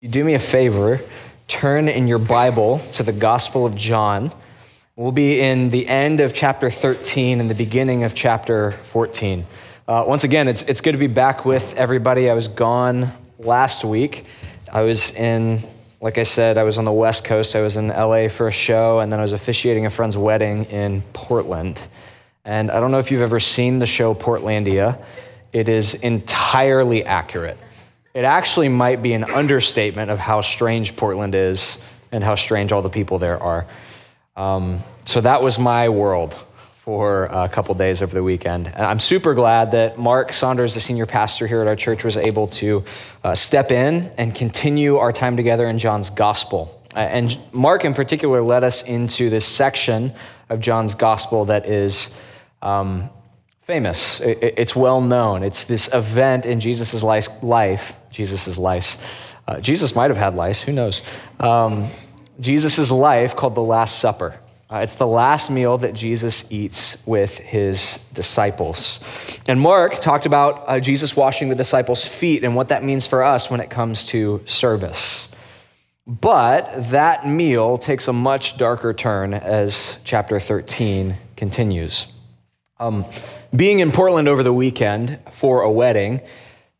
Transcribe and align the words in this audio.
You 0.00 0.08
do 0.08 0.22
me 0.22 0.34
a 0.34 0.38
favor, 0.38 1.00
turn 1.48 1.88
in 1.88 2.06
your 2.06 2.20
Bible 2.20 2.78
to 2.92 3.02
the 3.02 3.12
Gospel 3.12 3.66
of 3.66 3.74
John. 3.74 4.30
We'll 4.94 5.10
be 5.10 5.40
in 5.40 5.70
the 5.70 5.88
end 5.88 6.20
of 6.20 6.36
chapter 6.36 6.70
13 6.70 7.40
and 7.40 7.50
the 7.50 7.54
beginning 7.56 8.04
of 8.04 8.14
chapter 8.14 8.70
14. 8.84 9.44
Uh, 9.88 10.04
once 10.06 10.22
again, 10.22 10.46
it's, 10.46 10.62
it's 10.62 10.82
good 10.82 10.92
to 10.92 10.98
be 10.98 11.08
back 11.08 11.44
with 11.44 11.74
everybody. 11.74 12.30
I 12.30 12.34
was 12.34 12.46
gone 12.46 13.10
last 13.40 13.84
week. 13.84 14.24
I 14.72 14.82
was 14.82 15.12
in, 15.16 15.64
like 16.00 16.16
I 16.16 16.22
said, 16.22 16.58
I 16.58 16.62
was 16.62 16.78
on 16.78 16.84
the 16.84 16.92
West 16.92 17.24
Coast. 17.24 17.56
I 17.56 17.60
was 17.60 17.76
in 17.76 17.88
LA 17.88 18.28
for 18.28 18.46
a 18.46 18.52
show, 18.52 19.00
and 19.00 19.10
then 19.10 19.18
I 19.18 19.22
was 19.22 19.32
officiating 19.32 19.84
a 19.84 19.90
friend's 19.90 20.16
wedding 20.16 20.66
in 20.66 21.02
Portland. 21.12 21.82
And 22.44 22.70
I 22.70 22.78
don't 22.78 22.92
know 22.92 23.00
if 23.00 23.10
you've 23.10 23.22
ever 23.22 23.40
seen 23.40 23.80
the 23.80 23.86
show 23.86 24.14
Portlandia, 24.14 25.02
it 25.52 25.68
is 25.68 25.94
entirely 25.94 27.04
accurate. 27.04 27.58
It 28.18 28.24
actually 28.24 28.68
might 28.68 29.00
be 29.00 29.12
an 29.12 29.22
understatement 29.30 30.10
of 30.10 30.18
how 30.18 30.40
strange 30.40 30.96
Portland 30.96 31.36
is 31.36 31.78
and 32.10 32.24
how 32.24 32.34
strange 32.34 32.72
all 32.72 32.82
the 32.82 32.90
people 32.90 33.20
there 33.20 33.40
are. 33.40 33.64
Um, 34.36 34.80
so 35.04 35.20
that 35.20 35.40
was 35.40 35.56
my 35.56 35.88
world 35.88 36.34
for 36.34 37.26
a 37.26 37.48
couple 37.48 37.76
days 37.76 38.02
over 38.02 38.12
the 38.12 38.24
weekend. 38.24 38.66
And 38.66 38.84
I'm 38.84 38.98
super 38.98 39.34
glad 39.34 39.70
that 39.70 40.00
Mark 40.00 40.32
Saunders, 40.32 40.74
the 40.74 40.80
senior 40.80 41.06
pastor 41.06 41.46
here 41.46 41.60
at 41.60 41.68
our 41.68 41.76
church, 41.76 42.02
was 42.02 42.16
able 42.16 42.48
to 42.48 42.82
uh, 43.22 43.36
step 43.36 43.70
in 43.70 44.10
and 44.18 44.34
continue 44.34 44.96
our 44.96 45.12
time 45.12 45.36
together 45.36 45.68
in 45.68 45.78
John's 45.78 46.10
gospel. 46.10 46.82
Uh, 46.96 46.98
and 46.98 47.38
Mark, 47.52 47.84
in 47.84 47.94
particular, 47.94 48.42
led 48.42 48.64
us 48.64 48.82
into 48.82 49.30
this 49.30 49.46
section 49.46 50.12
of 50.48 50.58
John's 50.58 50.96
gospel 50.96 51.44
that 51.44 51.66
is 51.66 52.12
um, 52.62 53.10
famous. 53.68 54.18
It's 54.24 54.74
well 54.74 55.00
known. 55.00 55.44
It's 55.44 55.66
this 55.66 55.88
event 55.92 56.46
in 56.46 56.58
Jesus' 56.58 57.04
life. 57.04 57.94
Jesus' 58.10 58.58
life. 58.58 58.96
Uh, 59.46 59.60
Jesus 59.60 59.94
might 59.94 60.10
have 60.10 60.18
had 60.18 60.34
lice, 60.34 60.60
who 60.60 60.72
knows? 60.72 61.02
Um, 61.40 61.86
Jesus' 62.40 62.90
life 62.90 63.34
called 63.34 63.54
the 63.54 63.62
Last 63.62 63.98
Supper. 63.98 64.38
Uh, 64.70 64.80
it's 64.82 64.96
the 64.96 65.06
last 65.06 65.50
meal 65.50 65.78
that 65.78 65.94
Jesus 65.94 66.50
eats 66.52 67.02
with 67.06 67.38
his 67.38 67.98
disciples. 68.12 69.00
And 69.48 69.58
Mark 69.58 70.02
talked 70.02 70.26
about 70.26 70.64
uh, 70.68 70.78
Jesus 70.78 71.16
washing 71.16 71.48
the 71.48 71.54
disciples' 71.54 72.06
feet 72.06 72.44
and 72.44 72.54
what 72.54 72.68
that 72.68 72.84
means 72.84 73.06
for 73.06 73.22
us 73.22 73.50
when 73.50 73.60
it 73.60 73.70
comes 73.70 74.04
to 74.06 74.42
service. 74.44 75.30
But 76.06 76.90
that 76.90 77.26
meal 77.26 77.78
takes 77.78 78.08
a 78.08 78.12
much 78.12 78.58
darker 78.58 78.92
turn 78.92 79.32
as 79.32 79.96
chapter 80.04 80.38
13 80.38 81.16
continues. 81.36 82.06
Um, 82.78 83.06
being 83.56 83.80
in 83.80 83.90
Portland 83.90 84.28
over 84.28 84.42
the 84.42 84.52
weekend 84.52 85.18
for 85.32 85.62
a 85.62 85.70
wedding, 85.70 86.20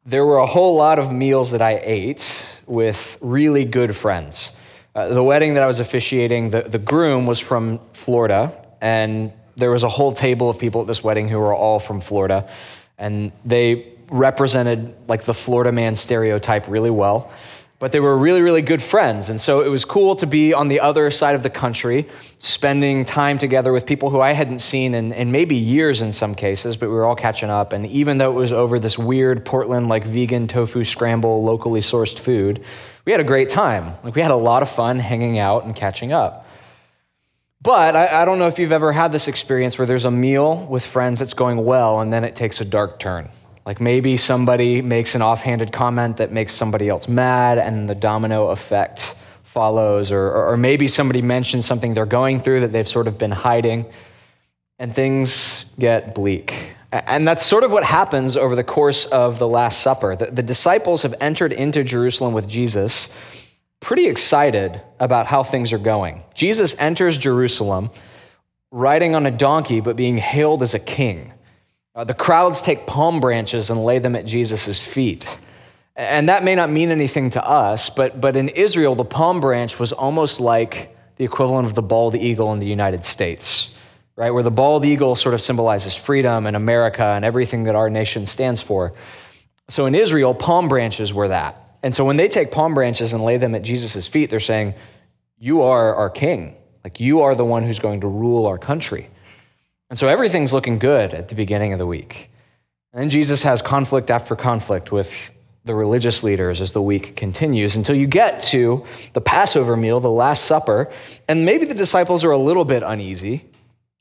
there 0.09 0.25
were 0.25 0.39
a 0.39 0.47
whole 0.47 0.75
lot 0.75 0.99
of 0.99 1.13
meals 1.13 1.51
that 1.51 1.61
I 1.61 1.83
ate 1.85 2.59
with 2.67 3.19
really 3.21 3.67
good 3.67 3.95
friends. 3.95 4.55
Uh, 4.95 5.09
the 5.09 5.23
wedding 5.23 5.53
that 5.55 5.63
I 5.63 5.67
was 5.67 5.81
officiating, 5.81 6.49
the, 6.49 6.63
the 6.63 6.79
groom 6.79 7.27
was 7.27 7.39
from 7.39 7.79
Florida, 7.93 8.67
and 8.81 9.31
there 9.57 9.71
was 9.71 9.83
a 9.83 9.89
whole 9.89 10.13
table 10.13 10.49
of 10.49 10.59
people 10.59 10.81
at 10.81 10.87
this 10.87 11.05
wedding 11.05 11.29
who 11.29 11.39
were 11.39 11.55
all 11.55 11.79
from 11.79 12.01
Florida, 12.01 12.49
and 12.97 13.33
they 13.45 13.93
represented 14.09 14.95
like 15.09 15.25
the 15.25 15.35
Florida 15.35 15.73
man 15.73 15.95
stereotype 15.95 16.67
really 16.69 16.91
well 16.91 17.31
but 17.79 17.93
they 17.93 18.01
were 18.01 18.19
really, 18.19 18.43
really 18.43 18.63
good 18.63 18.83
friends. 18.83 19.29
And 19.29 19.41
so 19.41 19.61
it 19.61 19.69
was 19.69 19.85
cool 19.85 20.17
to 20.17 20.27
be 20.27 20.53
on 20.53 20.67
the 20.67 20.81
other 20.81 21.11
side 21.13 21.37
of 21.37 21.45
the 21.45 21.51
country, 21.51 22.09
spending 22.39 23.05
time 23.05 23.39
together 23.39 23.73
with 23.73 23.87
people 23.87 24.11
who 24.11 24.21
I 24.21 24.33
hadn't 24.33 24.59
seen 24.59 24.95
in, 24.95 25.13
in 25.13 25.31
maybe 25.31 25.55
years 25.55 26.01
in 26.01 26.11
some 26.13 26.35
cases, 26.35 26.77
but 26.77 26.89
we 26.89 26.95
were 26.95 27.05
all 27.05 27.15
catching 27.15 27.51
up. 27.51 27.73
And 27.73 27.87
even 27.87 28.19
though 28.19 28.33
it 28.33 28.35
was 28.35 28.53
over 28.53 28.81
this 28.81 28.99
weird 28.99 29.45
Portland, 29.45 29.89
like 29.89 30.05
vegan 30.05 30.49
tofu 30.49 30.83
scramble, 30.83 31.45
locally 31.45 31.81
sourced 31.81 32.19
food, 32.19 32.65
we 33.05 33.13
had 33.13 33.21
a 33.21 33.25
great 33.25 33.49
time. 33.49 33.93
Like 34.03 34.17
we 34.17 34.23
had 34.23 34.33
a 34.33 34.37
lot 34.37 34.63
of 34.63 34.69
fun 34.69 34.99
hanging 34.99 35.39
out 35.39 35.65
and 35.65 35.75
catching 35.75 36.13
up. 36.13 36.47
But 37.63 37.95
I, 37.95 38.23
I 38.23 38.25
don't 38.25 38.41
know 38.41 38.49
if 38.49 38.59
you've 38.59 38.73
ever 38.73 38.93
had 38.93 39.13
this 39.13 39.29
experience 39.29 39.79
where 39.79 39.87
there's 39.87 40.05
a 40.05 40.11
meal 40.11 40.67
with 40.67 40.85
friends 40.85 41.21
that's 41.21 41.35
going 41.35 41.65
well 41.65 42.01
and 42.01 42.13
then 42.13 42.25
it 42.25 42.35
takes 42.35 42.61
a 42.61 42.65
dark 42.65 42.99
turn. 42.99 43.29
Like 43.69 43.83
maybe 43.83 44.17
somebody 44.17 44.81
makes 44.81 45.15
an 45.15 45.21
offhanded 45.21 45.73
comment 45.73 46.17
that 46.17 46.33
makes 46.33 46.55
somebody 46.55 46.89
else 46.89 47.07
mad, 47.07 47.59
and 47.59 47.87
the 47.87 47.95
domino 47.95 48.49
effect 48.49 49.15
follows. 49.43 50.11
Or, 50.11 50.33
or, 50.33 50.57
maybe 50.57 50.89
somebody 50.89 51.21
mentions 51.21 51.67
something 51.67 51.93
they're 51.93 52.07
going 52.07 52.41
through 52.41 52.61
that 52.61 52.73
they've 52.73 52.89
sort 52.89 53.07
of 53.07 53.19
been 53.19 53.31
hiding, 53.31 53.85
and 54.79 54.95
things 54.95 55.67
get 55.79 56.15
bleak. 56.15 56.77
And 56.93 57.29
that's 57.29 57.45
sort 57.45 57.63
of 57.63 57.71
what 57.71 57.85
happens 57.85 58.39
over 58.39 58.57
the 58.57 58.65
course 58.65 59.05
of 59.05 59.39
the 59.39 59.47
Last 59.47 59.83
Supper. 59.83 60.17
The, 60.17 60.31
the 60.31 60.43
disciples 60.43 61.03
have 61.03 61.15
entered 61.21 61.53
into 61.53 61.85
Jerusalem 61.85 62.33
with 62.33 62.49
Jesus, 62.49 63.15
pretty 63.81 64.09
excited 64.09 64.81
about 64.99 65.27
how 65.27 65.43
things 65.43 65.75
are 65.75 65.79
going. 65.79 66.23
Jesus 66.35 66.75
enters 66.79 67.19
Jerusalem 67.19 67.91
riding 68.71 69.15
on 69.15 69.27
a 69.27 69.31
donkey, 69.31 69.81
but 69.83 69.95
being 69.95 70.17
hailed 70.17 70.63
as 70.63 70.73
a 70.73 70.79
king. 70.79 71.35
Uh, 71.99 72.05
the 72.05 72.15
crowds 72.15 72.63
take 72.63 72.87
palm 72.87 73.19
branches 73.19 73.71
and 73.71 73.85
lay 73.85 73.99
them 73.99 74.15
at 74.15 74.25
Jesus' 74.25 74.81
feet. 74.81 75.37
And 75.97 76.29
that 76.29 76.45
may 76.45 76.55
not 76.55 76.71
mean 76.71 76.93
anything 76.93 77.31
to 77.31 77.45
us, 77.45 77.91
but, 77.91 78.21
but 78.21 78.37
in 78.37 78.51
Israel, 78.51 78.95
the 78.95 79.05
palm 79.05 79.41
branch 79.41 79.81
was 79.81 79.91
almost 79.91 80.39
like 80.39 80.97
the 81.17 81.25
equivalent 81.25 81.67
of 81.67 81.75
the 81.75 81.83
bald 81.83 82.15
eagle 82.15 82.53
in 82.53 82.61
the 82.61 82.69
United 82.69 83.05
States, 83.05 83.75
right? 84.15 84.31
Where 84.31 84.45
the 84.45 84.51
bald 84.53 84.85
eagle 84.85 85.17
sort 85.17 85.35
of 85.35 85.43
symbolizes 85.43 85.97
freedom 85.97 86.47
and 86.47 86.55
America 86.55 87.03
and 87.03 87.25
everything 87.25 87.65
that 87.65 87.75
our 87.75 87.91
nation 87.91 88.27
stands 88.27 88.63
for. 88.63 88.93
So 89.69 89.87
in 89.87 89.97
Israel, 89.97 90.37
palm 90.37 90.69
branches 90.69 91.13
were 91.13 91.27
that. 91.27 91.81
And 91.83 91.97
so 91.97 92.05
when 92.05 92.17
they 92.17 92.29
take 92.29 92.53
palm 92.53 92.75
branches 92.75 93.13
and 93.13 93.25
lay 93.25 93.39
them 93.39 93.57
at 93.57 93.63
Jesus' 93.63 94.07
feet, 94.07 94.31
they're 94.31 94.39
saying, 94.39 94.75
You 95.37 95.63
are 95.63 95.97
our 95.97 96.11
king. 96.11 96.55
Like 96.85 97.01
you 97.01 97.23
are 97.23 97.35
the 97.35 97.45
one 97.45 97.65
who's 97.65 97.81
going 97.81 98.03
to 98.03 98.07
rule 98.07 98.47
our 98.47 98.57
country. 98.57 99.11
And 99.91 99.99
so 99.99 100.09
everything's 100.09 100.53
looking 100.53 100.79
good 100.79 101.15
at 101.15 101.29
the 101.29 101.35
beginning 101.35 101.73
of 101.73 101.79
the 101.79 101.87
week. 101.87 102.31
And 102.93 103.03
then 103.03 103.11
Jesus 103.11 103.43
has 103.43 103.63
conflict 103.63 104.11
after 104.11 104.37
conflict 104.37 104.93
with 104.93 105.31
the 105.65 105.75
religious 105.75 106.23
leaders 106.23 106.61
as 106.61 106.73
the 106.73 106.83
week 106.83 107.15
continues 107.17 107.77
until 107.77 107.95
you 107.95 108.07
get 108.07 108.41
to 108.41 108.87
the 109.13 109.21
Passover 109.21 109.77
meal, 109.77 110.01
the 110.01 110.11
Last 110.11 110.45
Supper, 110.45 110.91
and 111.29 111.45
maybe 111.45 111.67
the 111.67 111.75
disciples 111.75 112.25
are 112.25 112.31
a 112.31 112.39
little 112.39 112.65
bit 112.65 112.83
uneasy. 112.83 113.45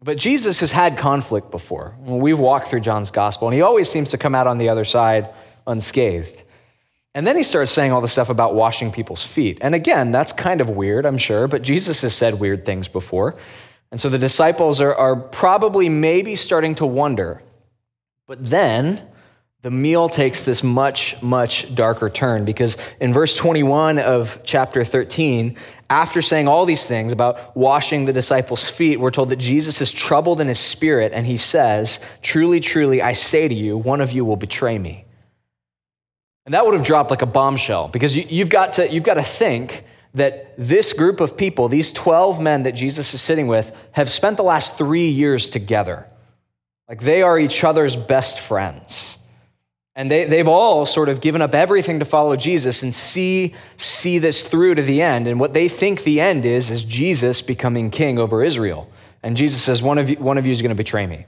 But 0.01 0.17
Jesus 0.17 0.59
has 0.59 0.71
had 0.71 0.97
conflict 0.97 1.51
before. 1.51 1.95
We've 1.99 2.39
walked 2.39 2.67
through 2.67 2.81
John's 2.81 3.11
gospel, 3.11 3.47
and 3.47 3.55
he 3.55 3.61
always 3.61 3.89
seems 3.89 4.11
to 4.11 4.17
come 4.17 4.35
out 4.35 4.47
on 4.47 4.57
the 4.59 4.69
other 4.69 4.85
side 4.85 5.33
unscathed. 5.65 6.43
And 7.15 7.25
then 7.25 7.35
he 7.35 7.43
starts 7.43 7.71
saying 7.71 7.91
all 7.91 7.99
the 7.99 8.07
stuff 8.07 8.29
about 8.29 8.53
washing 8.53 8.91
people's 8.91 9.25
feet. 9.25 9.57
And 9.61 9.73
again, 9.73 10.11
that's 10.11 10.31
kind 10.31 10.61
of 10.61 10.69
weird, 10.69 11.05
I'm 11.05 11.17
sure, 11.17 11.47
but 11.47 11.63
Jesus 11.63 12.01
has 12.01 12.13
said 12.13 12.39
weird 12.39 12.63
things 12.63 12.87
before. 12.87 13.35
And 13.91 13.99
so 13.99 14.09
the 14.09 14.17
disciples 14.17 14.81
are, 14.81 14.93
are 14.93 15.15
probably 15.15 15.89
maybe 15.89 16.35
starting 16.35 16.75
to 16.75 16.85
wonder. 16.85 17.41
But 18.25 18.49
then 18.49 19.01
the 19.61 19.71
meal 19.71 20.07
takes 20.07 20.43
this 20.43 20.61
much, 20.61 21.21
much 21.21 21.73
darker 21.73 22.09
turn 22.09 22.45
because 22.45 22.77
in 22.99 23.13
verse 23.13 23.35
21 23.35 23.99
of 23.99 24.39
chapter 24.43 24.83
13, 24.83 25.57
after 25.89 26.21
saying 26.21 26.47
all 26.47 26.65
these 26.65 26.87
things 26.87 27.11
about 27.11 27.55
washing 27.55 28.05
the 28.05 28.13
disciples' 28.13 28.69
feet, 28.69 28.99
we're 28.99 29.11
told 29.11 29.29
that 29.29 29.37
Jesus 29.37 29.81
is 29.81 29.91
troubled 29.91 30.41
in 30.41 30.47
his 30.47 30.59
spirit 30.59 31.11
and 31.13 31.25
he 31.25 31.37
says, 31.37 31.99
Truly, 32.21 32.59
truly, 32.59 33.01
I 33.01 33.13
say 33.13 33.47
to 33.47 33.55
you, 33.55 33.77
one 33.77 34.01
of 34.01 34.11
you 34.11 34.25
will 34.25 34.35
betray 34.35 34.77
me. 34.77 35.05
And 36.45 36.53
that 36.53 36.65
would 36.65 36.73
have 36.73 36.83
dropped 36.83 37.09
like 37.09 37.21
a 37.21 37.25
bombshell 37.25 37.87
because 37.87 38.15
you, 38.15 38.39
have 38.39 38.49
got 38.49 38.73
to, 38.73 38.87
you've 38.89 39.03
got 39.03 39.15
to 39.15 39.23
think 39.23 39.83
that 40.17 40.53
this 40.57 40.93
group 40.93 41.19
of 41.19 41.37
people, 41.37 41.69
these 41.69 41.91
12 41.91 42.39
men 42.41 42.63
that 42.63 42.73
Jesus 42.73 43.13
is 43.13 43.21
sitting 43.21 43.47
with, 43.47 43.75
have 43.91 44.09
spent 44.09 44.37
the 44.37 44.43
last 44.43 44.77
three 44.77 45.09
years 45.09 45.49
together. 45.49 46.05
Like 46.87 47.01
they 47.01 47.21
are 47.21 47.39
each 47.39 47.63
other's 47.63 47.95
best 47.95 48.39
friends. 48.39 49.17
And 49.95 50.11
they, 50.11 50.25
they've 50.25 50.47
all 50.47 50.85
sort 50.85 51.09
of 51.09 51.21
given 51.21 51.41
up 51.41 51.55
everything 51.55 51.99
to 51.99 52.05
follow 52.05 52.35
Jesus 52.35 52.83
and 52.83 52.93
see, 52.93 53.55
see 53.77 54.19
this 54.19 54.43
through 54.43 54.75
to 54.75 54.83
the 54.83 55.01
end. 55.01 55.25
And 55.25 55.39
what 55.39 55.53
they 55.53 55.67
think 55.67 56.03
the 56.03 56.21
end 56.21 56.45
is, 56.45 56.69
is 56.69 56.83
Jesus 56.83 57.41
becoming 57.41 57.89
king 57.89 58.19
over 58.19 58.43
Israel. 58.43 58.89
And 59.23 59.35
Jesus 59.35 59.63
says, 59.63 59.81
One 59.81 59.97
of 59.97 60.11
you, 60.11 60.17
one 60.17 60.37
of 60.37 60.45
you 60.45 60.51
is 60.51 60.61
going 60.61 60.69
to 60.69 60.75
betray 60.75 61.07
me. 61.07 61.25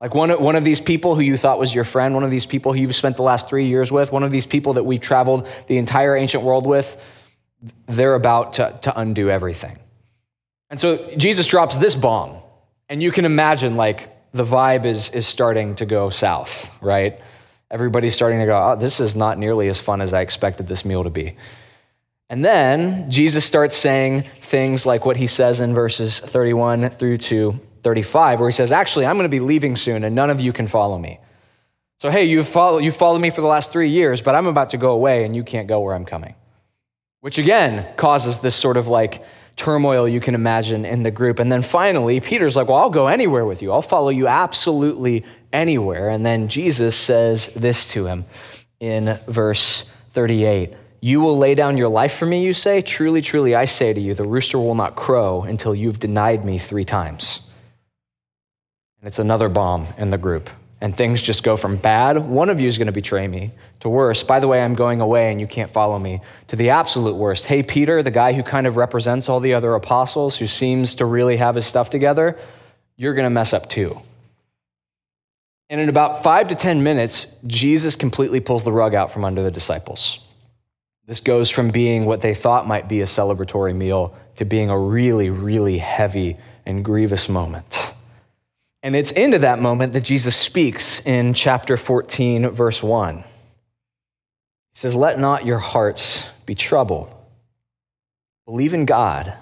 Like 0.00 0.14
one, 0.14 0.30
one 0.30 0.54
of 0.54 0.64
these 0.64 0.80
people 0.80 1.14
who 1.14 1.22
you 1.22 1.36
thought 1.36 1.58
was 1.58 1.74
your 1.74 1.84
friend, 1.84 2.14
one 2.14 2.24
of 2.24 2.30
these 2.30 2.46
people 2.46 2.72
who 2.72 2.80
you've 2.80 2.94
spent 2.94 3.16
the 3.16 3.22
last 3.22 3.48
three 3.48 3.66
years 3.66 3.90
with, 3.90 4.12
one 4.12 4.22
of 4.22 4.30
these 4.30 4.46
people 4.46 4.74
that 4.74 4.84
we've 4.84 5.00
traveled 5.00 5.48
the 5.66 5.78
entire 5.78 6.16
ancient 6.16 6.44
world 6.44 6.66
with, 6.66 6.96
they're 7.86 8.14
about 8.14 8.54
to, 8.54 8.78
to 8.82 8.98
undo 8.98 9.30
everything. 9.30 9.78
And 10.70 10.80
so 10.80 11.14
Jesus 11.16 11.46
drops 11.46 11.76
this 11.76 11.94
bomb, 11.94 12.36
and 12.88 13.02
you 13.02 13.12
can 13.12 13.24
imagine 13.24 13.76
like 13.76 14.10
the 14.32 14.44
vibe 14.44 14.84
is, 14.84 15.10
is 15.10 15.26
starting 15.26 15.76
to 15.76 15.86
go 15.86 16.10
south, 16.10 16.76
right? 16.82 17.20
Everybody's 17.70 18.14
starting 18.14 18.40
to 18.40 18.46
go, 18.46 18.56
oh, 18.56 18.76
this 18.76 19.00
is 19.00 19.14
not 19.14 19.38
nearly 19.38 19.68
as 19.68 19.80
fun 19.80 20.00
as 20.00 20.12
I 20.12 20.20
expected 20.20 20.66
this 20.66 20.84
meal 20.84 21.04
to 21.04 21.10
be. 21.10 21.36
And 22.30 22.44
then 22.44 23.10
Jesus 23.10 23.44
starts 23.44 23.76
saying 23.76 24.24
things 24.40 24.86
like 24.86 25.04
what 25.04 25.16
he 25.16 25.26
says 25.26 25.60
in 25.60 25.74
verses 25.74 26.18
31 26.18 26.90
through 26.90 27.18
to 27.18 27.60
35, 27.82 28.40
where 28.40 28.48
he 28.48 28.52
says, 28.52 28.72
Actually, 28.72 29.06
I'm 29.06 29.16
going 29.16 29.24
to 29.24 29.28
be 29.28 29.40
leaving 29.40 29.76
soon, 29.76 30.04
and 30.04 30.14
none 30.14 30.30
of 30.30 30.40
you 30.40 30.52
can 30.52 30.66
follow 30.66 30.98
me. 30.98 31.20
So, 32.00 32.10
hey, 32.10 32.24
you've 32.24 32.48
followed, 32.48 32.78
you've 32.78 32.96
followed 32.96 33.20
me 33.20 33.30
for 33.30 33.40
the 33.40 33.46
last 33.46 33.70
three 33.70 33.90
years, 33.90 34.20
but 34.20 34.34
I'm 34.34 34.46
about 34.46 34.70
to 34.70 34.76
go 34.76 34.90
away, 34.90 35.24
and 35.24 35.36
you 35.36 35.44
can't 35.44 35.68
go 35.68 35.80
where 35.80 35.94
I'm 35.94 36.04
coming 36.04 36.34
which 37.24 37.38
again 37.38 37.86
causes 37.96 38.42
this 38.42 38.54
sort 38.54 38.76
of 38.76 38.86
like 38.86 39.24
turmoil 39.56 40.06
you 40.06 40.20
can 40.20 40.34
imagine 40.34 40.84
in 40.84 41.02
the 41.02 41.10
group. 41.10 41.38
And 41.38 41.50
then 41.50 41.62
finally, 41.62 42.20
Peter's 42.20 42.54
like, 42.54 42.68
Well, 42.68 42.76
I'll 42.76 42.90
go 42.90 43.06
anywhere 43.06 43.46
with 43.46 43.62
you. 43.62 43.72
I'll 43.72 43.80
follow 43.80 44.10
you 44.10 44.28
absolutely 44.28 45.24
anywhere. 45.50 46.10
And 46.10 46.26
then 46.26 46.48
Jesus 46.48 46.94
says 46.94 47.46
this 47.54 47.88
to 47.92 48.04
him 48.04 48.26
in 48.78 49.18
verse 49.26 49.86
38 50.12 50.74
You 51.00 51.22
will 51.22 51.38
lay 51.38 51.54
down 51.54 51.78
your 51.78 51.88
life 51.88 52.14
for 52.14 52.26
me, 52.26 52.44
you 52.44 52.52
say? 52.52 52.82
Truly, 52.82 53.22
truly, 53.22 53.54
I 53.54 53.64
say 53.64 53.94
to 53.94 54.00
you, 54.00 54.12
the 54.12 54.28
rooster 54.28 54.58
will 54.58 54.74
not 54.74 54.94
crow 54.94 55.44
until 55.44 55.74
you've 55.74 55.98
denied 55.98 56.44
me 56.44 56.58
three 56.58 56.84
times. 56.84 57.40
And 59.00 59.08
it's 59.08 59.18
another 59.18 59.48
bomb 59.48 59.86
in 59.96 60.10
the 60.10 60.18
group. 60.18 60.50
And 60.84 60.94
things 60.94 61.22
just 61.22 61.42
go 61.42 61.56
from 61.56 61.78
bad, 61.78 62.18
one 62.18 62.50
of 62.50 62.60
you 62.60 62.68
is 62.68 62.76
going 62.76 62.88
to 62.88 62.92
betray 62.92 63.26
me, 63.26 63.52
to 63.80 63.88
worse, 63.88 64.22
by 64.22 64.38
the 64.38 64.46
way, 64.46 64.62
I'm 64.62 64.74
going 64.74 65.00
away 65.00 65.32
and 65.32 65.40
you 65.40 65.46
can't 65.46 65.70
follow 65.70 65.98
me, 65.98 66.20
to 66.48 66.56
the 66.56 66.68
absolute 66.68 67.16
worst. 67.16 67.46
Hey, 67.46 67.62
Peter, 67.62 68.02
the 68.02 68.10
guy 68.10 68.34
who 68.34 68.42
kind 68.42 68.66
of 68.66 68.76
represents 68.76 69.30
all 69.30 69.40
the 69.40 69.54
other 69.54 69.74
apostles, 69.74 70.36
who 70.36 70.46
seems 70.46 70.96
to 70.96 71.06
really 71.06 71.38
have 71.38 71.54
his 71.54 71.64
stuff 71.64 71.88
together, 71.88 72.38
you're 72.98 73.14
going 73.14 73.24
to 73.24 73.30
mess 73.30 73.54
up 73.54 73.70
too. 73.70 73.98
And 75.70 75.80
in 75.80 75.88
about 75.88 76.22
five 76.22 76.48
to 76.48 76.54
10 76.54 76.82
minutes, 76.82 77.28
Jesus 77.46 77.96
completely 77.96 78.40
pulls 78.40 78.62
the 78.62 78.70
rug 78.70 78.94
out 78.94 79.10
from 79.10 79.24
under 79.24 79.42
the 79.42 79.50
disciples. 79.50 80.20
This 81.06 81.20
goes 81.20 81.48
from 81.48 81.70
being 81.70 82.04
what 82.04 82.20
they 82.20 82.34
thought 82.34 82.68
might 82.68 82.90
be 82.90 83.00
a 83.00 83.06
celebratory 83.06 83.74
meal 83.74 84.14
to 84.36 84.44
being 84.44 84.68
a 84.68 84.78
really, 84.78 85.30
really 85.30 85.78
heavy 85.78 86.36
and 86.66 86.84
grievous 86.84 87.30
moment. 87.30 87.94
And 88.84 88.94
it's 88.94 89.12
into 89.12 89.38
that 89.38 89.60
moment 89.60 89.94
that 89.94 90.04
Jesus 90.04 90.36
speaks 90.36 91.00
in 91.06 91.32
chapter 91.32 91.78
14, 91.78 92.50
verse 92.50 92.82
1. 92.82 93.16
He 93.16 93.24
says, 94.74 94.94
Let 94.94 95.18
not 95.18 95.46
your 95.46 95.58
hearts 95.58 96.28
be 96.44 96.54
troubled. 96.54 97.10
Believe 98.44 98.74
in 98.74 98.84
God 98.84 99.32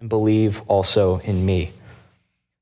and 0.00 0.08
believe 0.08 0.62
also 0.66 1.18
in 1.18 1.44
me. 1.44 1.72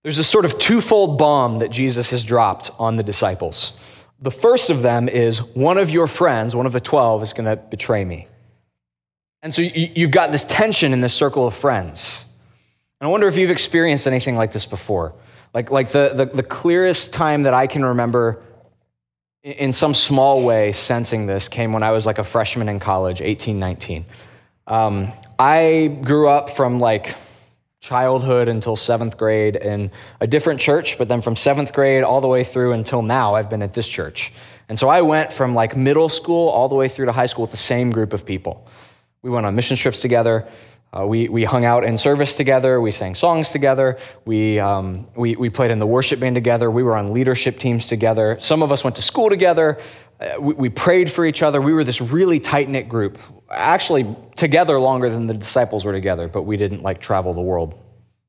There's 0.02 0.18
a 0.18 0.24
sort 0.24 0.44
of 0.44 0.58
twofold 0.58 1.18
bomb 1.18 1.60
that 1.60 1.70
Jesus 1.70 2.10
has 2.10 2.24
dropped 2.24 2.68
on 2.80 2.96
the 2.96 3.04
disciples. 3.04 3.74
The 4.20 4.32
first 4.32 4.70
of 4.70 4.82
them 4.82 5.08
is 5.08 5.40
one 5.40 5.78
of 5.78 5.88
your 5.88 6.08
friends, 6.08 6.56
one 6.56 6.66
of 6.66 6.72
the 6.72 6.80
12, 6.80 7.22
is 7.22 7.32
going 7.32 7.46
to 7.46 7.54
betray 7.54 8.04
me. 8.04 8.26
And 9.40 9.54
so 9.54 9.62
you've 9.62 10.10
got 10.10 10.32
this 10.32 10.44
tension 10.44 10.92
in 10.92 11.00
this 11.00 11.14
circle 11.14 11.46
of 11.46 11.54
friends. 11.54 12.24
And 13.00 13.06
I 13.06 13.10
wonder 13.12 13.28
if 13.28 13.36
you've 13.36 13.52
experienced 13.52 14.08
anything 14.08 14.34
like 14.34 14.50
this 14.50 14.66
before. 14.66 15.14
Like, 15.54 15.70
like 15.70 15.90
the, 15.90 16.12
the, 16.14 16.26
the 16.26 16.42
clearest 16.42 17.14
time 17.14 17.44
that 17.44 17.54
I 17.54 17.68
can 17.68 17.84
remember 17.84 18.42
in 19.44 19.72
some 19.72 19.94
small 19.94 20.44
way 20.44 20.72
sensing 20.72 21.26
this 21.26 21.48
came 21.48 21.72
when 21.72 21.82
I 21.82 21.92
was 21.92 22.06
like 22.06 22.18
a 22.18 22.24
freshman 22.24 22.68
in 22.68 22.80
college, 22.80 23.20
18, 23.20 23.58
19. 23.58 24.04
Um, 24.66 25.12
I 25.38 25.98
grew 26.02 26.28
up 26.28 26.50
from 26.50 26.78
like 26.78 27.14
childhood 27.80 28.48
until 28.48 28.74
seventh 28.74 29.16
grade 29.16 29.56
in 29.56 29.90
a 30.20 30.26
different 30.26 30.58
church, 30.60 30.96
but 30.96 31.06
then 31.06 31.20
from 31.20 31.36
seventh 31.36 31.72
grade 31.72 32.02
all 32.02 32.20
the 32.20 32.28
way 32.28 32.42
through 32.42 32.72
until 32.72 33.02
now, 33.02 33.34
I've 33.34 33.50
been 33.50 33.62
at 33.62 33.74
this 33.74 33.86
church. 33.86 34.32
And 34.68 34.78
so 34.78 34.88
I 34.88 35.02
went 35.02 35.32
from 35.32 35.54
like 35.54 35.76
middle 35.76 36.08
school 36.08 36.48
all 36.48 36.68
the 36.68 36.74
way 36.74 36.88
through 36.88 37.06
to 37.06 37.12
high 37.12 37.26
school 37.26 37.42
with 37.42 37.50
the 37.50 37.58
same 37.58 37.90
group 37.90 38.12
of 38.14 38.24
people. 38.24 38.66
We 39.20 39.30
went 39.30 39.44
on 39.44 39.54
mission 39.54 39.76
trips 39.76 40.00
together. 40.00 40.48
Uh, 40.94 41.04
we, 41.04 41.28
we 41.28 41.42
hung 41.42 41.64
out 41.64 41.84
in 41.84 41.98
service 41.98 42.36
together. 42.36 42.80
We 42.80 42.92
sang 42.92 43.16
songs 43.16 43.50
together. 43.50 43.98
We, 44.24 44.60
um, 44.60 45.08
we, 45.16 45.34
we 45.34 45.50
played 45.50 45.72
in 45.72 45.80
the 45.80 45.86
worship 45.86 46.20
band 46.20 46.36
together. 46.36 46.70
We 46.70 46.84
were 46.84 46.96
on 46.96 47.12
leadership 47.12 47.58
teams 47.58 47.88
together. 47.88 48.36
Some 48.38 48.62
of 48.62 48.70
us 48.70 48.84
went 48.84 48.94
to 48.96 49.02
school 49.02 49.28
together. 49.28 49.78
Uh, 50.20 50.34
we, 50.38 50.54
we 50.54 50.68
prayed 50.68 51.10
for 51.10 51.26
each 51.26 51.42
other. 51.42 51.60
We 51.60 51.72
were 51.72 51.82
this 51.82 52.00
really 52.00 52.38
tight 52.38 52.68
knit 52.68 52.88
group 52.88 53.18
actually 53.50 54.14
together 54.36 54.78
longer 54.78 55.10
than 55.10 55.26
the 55.26 55.34
disciples 55.34 55.84
were 55.84 55.92
together, 55.92 56.28
but 56.28 56.42
we 56.42 56.56
didn't 56.56 56.82
like 56.82 57.00
travel 57.00 57.34
the 57.34 57.42
world 57.42 57.80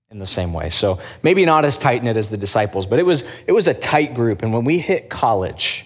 in 0.10 0.20
the 0.20 0.26
same 0.26 0.54
way. 0.54 0.70
So 0.70 1.00
maybe 1.24 1.46
not 1.46 1.66
as 1.66 1.78
tight 1.78 2.04
knit 2.04 2.18
as 2.18 2.30
the 2.30 2.38
disciples, 2.38 2.86
but 2.86 3.00
it 3.00 3.06
was 3.06 3.24
it 3.48 3.52
was 3.52 3.68
a 3.68 3.74
tight 3.74 4.16
group. 4.16 4.42
And 4.42 4.54
when 4.54 4.64
we 4.64 4.80
hit 4.80 5.10
college, 5.10 5.86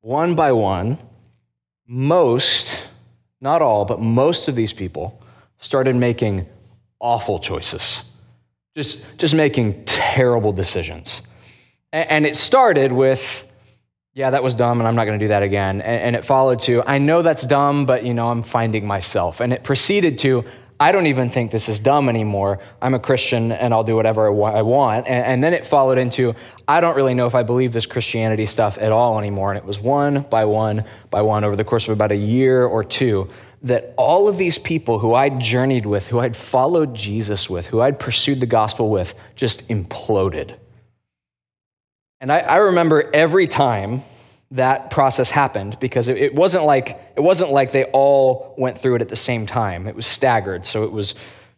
one 0.00 0.34
by 0.34 0.52
one, 0.52 0.98
most, 1.86 2.88
not 3.40 3.62
all, 3.62 3.84
but 3.84 4.00
most 4.00 4.48
of 4.48 4.54
these 4.54 4.72
people 4.72 5.20
started 5.58 5.96
making 5.96 6.46
awful 7.00 7.38
choices. 7.38 8.04
Just, 8.76 9.18
just 9.18 9.34
making 9.34 9.84
terrible 9.84 10.52
decisions. 10.52 11.22
And 11.92 12.26
it 12.26 12.36
started 12.36 12.92
with 12.92 13.46
yeah, 14.14 14.30
that 14.30 14.44
was 14.44 14.54
dumb 14.54 14.80
and 14.80 14.86
I'm 14.86 14.94
not 14.94 15.06
going 15.06 15.18
to 15.18 15.24
do 15.24 15.28
that 15.28 15.42
again. 15.42 15.80
And, 15.82 16.14
it 16.14 16.24
followed 16.24 16.60
to, 16.60 16.82
I 16.86 16.98
know 16.98 17.22
that's 17.22 17.44
dumb, 17.44 17.84
but 17.84 18.04
you 18.04 18.14
know, 18.14 18.28
I'm 18.28 18.44
finding 18.44 18.86
myself. 18.86 19.40
And 19.40 19.52
it 19.52 19.64
proceeded 19.64 20.20
to, 20.20 20.44
I 20.78 20.92
don't 20.92 21.06
even 21.06 21.30
think 21.30 21.50
this 21.50 21.68
is 21.68 21.80
dumb 21.80 22.08
anymore. 22.08 22.60
I'm 22.80 22.94
a 22.94 23.00
Christian 23.00 23.50
and 23.50 23.74
I'll 23.74 23.82
do 23.82 23.96
whatever 23.96 24.28
I 24.44 24.62
want. 24.62 25.08
And, 25.08 25.24
and 25.24 25.44
then 25.44 25.52
it 25.52 25.66
followed 25.66 25.98
into, 25.98 26.34
I 26.68 26.80
don't 26.80 26.94
really 26.94 27.14
know 27.14 27.26
if 27.26 27.34
I 27.34 27.42
believe 27.42 27.72
this 27.72 27.86
Christianity 27.86 28.46
stuff 28.46 28.78
at 28.78 28.92
all 28.92 29.18
anymore. 29.18 29.50
And 29.50 29.58
it 29.58 29.64
was 29.64 29.80
one 29.80 30.22
by 30.22 30.44
one 30.44 30.84
by 31.10 31.22
one 31.22 31.42
over 31.42 31.56
the 31.56 31.64
course 31.64 31.88
of 31.88 31.92
about 31.92 32.12
a 32.12 32.16
year 32.16 32.64
or 32.64 32.84
two 32.84 33.28
that 33.64 33.94
all 33.96 34.28
of 34.28 34.36
these 34.36 34.58
people 34.58 34.98
who 34.98 35.14
I'd 35.14 35.40
journeyed 35.40 35.86
with, 35.86 36.06
who 36.06 36.20
I'd 36.20 36.36
followed 36.36 36.94
Jesus 36.94 37.48
with, 37.48 37.66
who 37.66 37.80
I'd 37.80 37.98
pursued 37.98 38.40
the 38.40 38.46
gospel 38.46 38.90
with, 38.90 39.14
just 39.34 39.68
imploded. 39.68 40.54
And 42.20 42.30
I, 42.30 42.40
I 42.40 42.56
remember 42.56 43.10
every 43.12 43.48
time 43.48 44.02
that 44.50 44.90
process 44.90 45.30
happened 45.30 45.78
because 45.80 46.08
it, 46.08 46.18
it, 46.18 46.34
wasn't 46.34 46.64
like 46.64 47.00
it 47.16 47.20
wasn't 47.20 47.50
like 47.50 47.72
they 47.72 47.84
all 47.86 48.54
went 48.58 48.78
through 48.78 48.96
it 48.96 49.02
at 49.02 49.08
the 49.08 49.16
same 49.16 49.46
time. 49.46 49.88
It 49.88 49.96
was 49.96 50.06
staggered. 50.06 50.66
So 50.66 50.84
it 50.84 50.92
was 50.92 51.14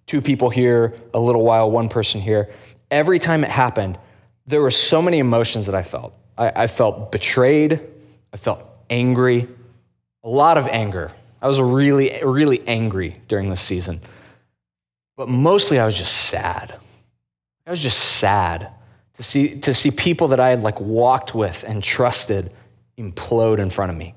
two 0.07 0.23
people 0.23 0.49
here, 0.49 0.95
a 1.13 1.19
little 1.19 1.45
while, 1.45 1.71
one 1.71 1.89
person 1.89 2.21
here. 2.21 2.51
Every 2.91 3.19
time 3.19 3.43
it 3.43 3.51
happened, 3.51 3.99
there 4.47 4.63
were 4.63 4.71
so 4.71 5.03
many 5.03 5.19
emotions 5.19 5.67
that 5.67 5.75
I 5.75 5.83
felt. 5.83 6.15
I, 6.39 6.53
I 6.55 6.67
felt 6.69 7.11
betrayed. 7.11 7.81
I 8.33 8.37
felt 8.37 8.63
angry, 8.89 9.49
a 10.23 10.29
lot 10.29 10.57
of 10.57 10.69
anger. 10.69 11.11
I 11.47 11.49
was 11.49 11.61
really, 11.61 12.21
really 12.25 12.61
angry 12.67 13.15
during 13.29 13.51
this 13.51 13.61
season. 13.61 14.01
But 15.17 15.29
mostly 15.29 15.79
I 15.79 15.87
was 15.87 15.97
just 15.97 16.27
sad. 16.29 16.75
I 17.65 17.71
was 17.71 17.81
just 17.81 18.01
sad 18.01 18.69
to 19.15 19.23
see, 19.23 19.61
to 19.61 19.73
see 19.73 19.93
people 19.93 20.27
that 20.29 20.41
I 20.41 20.49
had 20.49 20.65
like 20.65 20.81
walked 20.81 21.37
with 21.37 21.65
and 21.65 21.85
trusted 21.85 22.51
implode 22.99 23.61
in 23.61 23.71
front 23.71 23.93
of 23.93 23.97
me. 23.97 24.17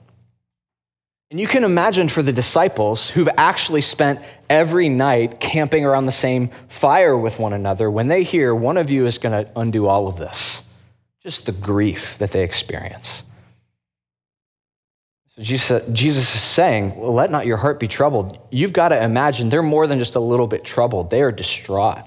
And 1.30 1.40
you 1.40 1.46
can 1.46 1.64
imagine 1.64 2.10
for 2.10 2.24
the 2.24 2.34
disciples 2.34 3.12
who've 3.12 3.30
actually 3.38 3.82
spent 3.82 4.22
every 4.50 4.90
night 4.90 5.40
camping 5.40 5.86
around 5.86 6.08
the 6.08 6.12
same 6.12 6.50
fire 6.68 7.16
with 7.16 7.38
one 7.38 7.54
another, 7.54 7.92
when 7.92 8.08
they 8.08 8.24
hear 8.24 8.56
one 8.56 8.78
of 8.78 8.90
you 8.90 9.06
is 9.06 9.20
going 9.20 9.46
to 9.46 9.52
undo 9.56 9.86
all 9.86 10.08
of 10.08 10.18
this, 10.18 10.64
just 11.22 11.46
the 11.46 11.52
grief 11.52 12.18
that 12.18 12.32
they 12.32 12.44
experience. 12.44 13.22
Jesus, 15.40 15.88
is 16.18 16.28
saying, 16.28 17.00
let 17.00 17.32
not 17.32 17.46
your 17.46 17.58
heart 17.58 17.80
be 17.80 17.88
troubled. 17.88 18.38
You've 18.52 18.74
got 18.74 18.90
to 18.90 19.02
imagine 19.02 19.50
they're 19.50 19.64
more 19.64 19.88
than 19.88 20.00
just 20.00 20.16
a 20.16 20.20
little 20.20 20.48
bit 20.48 20.64
troubled, 20.64 21.10
they 21.10 21.22
are 21.22 21.32
distraught. 21.32 22.06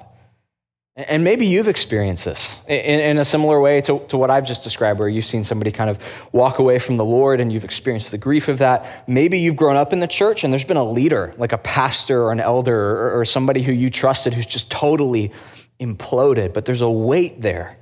And 0.94 1.24
maybe 1.24 1.46
you've 1.46 1.68
experienced 1.68 2.26
this 2.26 2.60
in, 2.68 3.16
a 3.16 3.24
similar 3.24 3.58
way 3.58 3.80
to, 3.80 4.00
to 4.08 4.18
what 4.18 4.30
I've 4.30 4.46
just 4.46 4.62
described, 4.62 5.00
where 5.00 5.08
you've 5.08 5.24
seen 5.24 5.42
somebody 5.42 5.70
kind 5.70 5.88
of 5.88 5.98
walk 6.32 6.58
away 6.58 6.78
from 6.78 6.98
the 6.98 7.04
Lord 7.04 7.40
and 7.40 7.50
you've 7.50 7.64
experienced 7.64 8.10
the 8.10 8.18
grief 8.18 8.48
of 8.48 8.58
that. 8.58 9.08
Maybe 9.08 9.38
you've 9.38 9.56
grown 9.56 9.76
up 9.76 9.94
in 9.94 10.00
the 10.00 10.06
church 10.06 10.44
and 10.44 10.52
there's 10.52 10.64
been 10.66 10.76
a 10.76 10.84
leader, 10.84 11.32
like 11.38 11.52
a 11.52 11.58
pastor 11.58 12.24
or 12.24 12.32
an 12.32 12.40
elder 12.40 12.78
or, 12.78 13.20
or 13.20 13.24
somebody 13.24 13.62
who 13.62 13.72
you 13.72 13.88
trusted 13.88 14.34
who's 14.34 14.44
just 14.44 14.70
totally 14.70 15.32
imploded, 15.80 16.52
but 16.52 16.66
there's 16.66 16.82
a 16.82 16.90
weight 16.90 17.40
there 17.40 17.78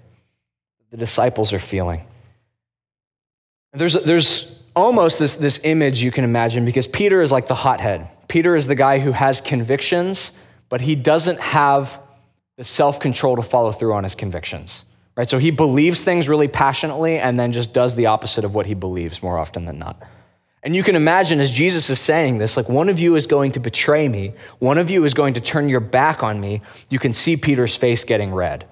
the 0.90 0.96
disciples 0.96 1.52
are 1.52 1.58
feeling. 1.58 2.06
There's, 3.72 3.94
there's 3.94 4.59
almost 4.74 5.18
this, 5.18 5.36
this 5.36 5.60
image 5.64 6.02
you 6.02 6.10
can 6.10 6.24
imagine 6.24 6.64
because 6.64 6.86
Peter 6.86 7.20
is 7.20 7.32
like 7.32 7.48
the 7.48 7.54
hothead. 7.54 8.08
Peter 8.28 8.54
is 8.54 8.66
the 8.66 8.74
guy 8.74 8.98
who 8.98 9.12
has 9.12 9.40
convictions, 9.40 10.32
but 10.68 10.80
he 10.80 10.94
doesn't 10.94 11.40
have 11.40 12.00
the 12.56 12.64
self 12.64 13.00
control 13.00 13.36
to 13.36 13.42
follow 13.42 13.72
through 13.72 13.94
on 13.94 14.04
his 14.04 14.14
convictions. 14.14 14.84
Right? 15.16 15.28
So 15.28 15.38
he 15.38 15.50
believes 15.50 16.04
things 16.04 16.28
really 16.28 16.48
passionately 16.48 17.18
and 17.18 17.38
then 17.38 17.52
just 17.52 17.72
does 17.72 17.96
the 17.96 18.06
opposite 18.06 18.44
of 18.44 18.54
what 18.54 18.66
he 18.66 18.74
believes 18.74 19.22
more 19.22 19.38
often 19.38 19.64
than 19.64 19.78
not. 19.78 20.00
And 20.62 20.76
you 20.76 20.82
can 20.82 20.94
imagine 20.94 21.40
as 21.40 21.50
Jesus 21.50 21.88
is 21.88 21.98
saying 21.98 22.38
this, 22.38 22.56
like 22.56 22.68
one 22.68 22.88
of 22.88 22.98
you 22.98 23.16
is 23.16 23.26
going 23.26 23.52
to 23.52 23.60
betray 23.60 24.08
me, 24.08 24.34
one 24.58 24.78
of 24.78 24.90
you 24.90 25.04
is 25.04 25.14
going 25.14 25.34
to 25.34 25.40
turn 25.40 25.68
your 25.68 25.80
back 25.80 26.22
on 26.22 26.40
me. 26.40 26.60
You 26.90 26.98
can 26.98 27.12
see 27.12 27.36
Peter's 27.36 27.74
face 27.74 28.04
getting 28.04 28.32
red. 28.32 28.66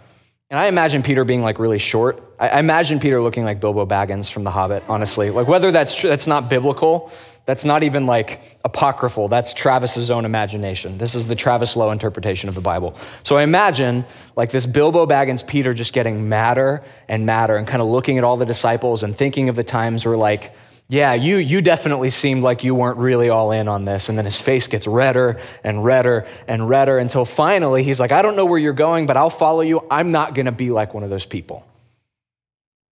And 0.50 0.58
I 0.58 0.66
imagine 0.66 1.02
Peter 1.02 1.24
being 1.24 1.42
like 1.42 1.58
really 1.58 1.76
short. 1.78 2.22
I 2.40 2.58
imagine 2.58 3.00
Peter 3.00 3.20
looking 3.20 3.44
like 3.44 3.60
Bilbo 3.60 3.84
Baggins 3.84 4.30
from 4.30 4.44
The 4.44 4.50
Hobbit, 4.50 4.82
honestly. 4.88 5.28
Like 5.28 5.46
whether 5.46 5.70
that's 5.70 5.94
true, 5.94 6.08
that's 6.08 6.26
not 6.26 6.48
biblical, 6.48 7.12
that's 7.44 7.66
not 7.66 7.82
even 7.82 8.06
like 8.06 8.58
apocryphal. 8.64 9.28
That's 9.28 9.52
Travis's 9.52 10.10
own 10.10 10.24
imagination. 10.24 10.96
This 10.96 11.14
is 11.14 11.28
the 11.28 11.34
Travis 11.34 11.76
Lowe 11.76 11.90
interpretation 11.90 12.48
of 12.48 12.54
the 12.54 12.62
Bible. 12.62 12.96
So 13.24 13.36
I 13.36 13.42
imagine 13.42 14.06
like 14.36 14.50
this 14.50 14.64
Bilbo 14.64 15.06
Baggins 15.06 15.46
Peter 15.46 15.74
just 15.74 15.92
getting 15.92 16.30
madder 16.30 16.82
and 17.08 17.26
madder 17.26 17.56
and 17.56 17.66
kind 17.68 17.82
of 17.82 17.88
looking 17.88 18.16
at 18.16 18.24
all 18.24 18.38
the 18.38 18.46
disciples 18.46 19.02
and 19.02 19.14
thinking 19.14 19.50
of 19.50 19.56
the 19.56 19.64
times 19.64 20.06
where 20.06 20.16
like 20.16 20.54
Yeah, 20.90 21.12
you, 21.12 21.36
you 21.36 21.60
definitely 21.60 22.08
seemed 22.08 22.42
like 22.42 22.64
you 22.64 22.74
weren't 22.74 22.96
really 22.96 23.28
all 23.28 23.52
in 23.52 23.68
on 23.68 23.84
this. 23.84 24.08
And 24.08 24.16
then 24.16 24.24
his 24.24 24.40
face 24.40 24.66
gets 24.66 24.86
redder 24.86 25.38
and 25.62 25.84
redder 25.84 26.26
and 26.46 26.66
redder 26.66 26.98
until 26.98 27.26
finally 27.26 27.82
he's 27.82 28.00
like, 28.00 28.10
I 28.10 28.22
don't 28.22 28.36
know 28.36 28.46
where 28.46 28.58
you're 28.58 28.72
going, 28.72 29.04
but 29.04 29.18
I'll 29.18 29.28
follow 29.28 29.60
you. 29.60 29.86
I'm 29.90 30.12
not 30.12 30.34
going 30.34 30.46
to 30.46 30.52
be 30.52 30.70
like 30.70 30.94
one 30.94 31.02
of 31.02 31.10
those 31.10 31.26
people. 31.26 31.66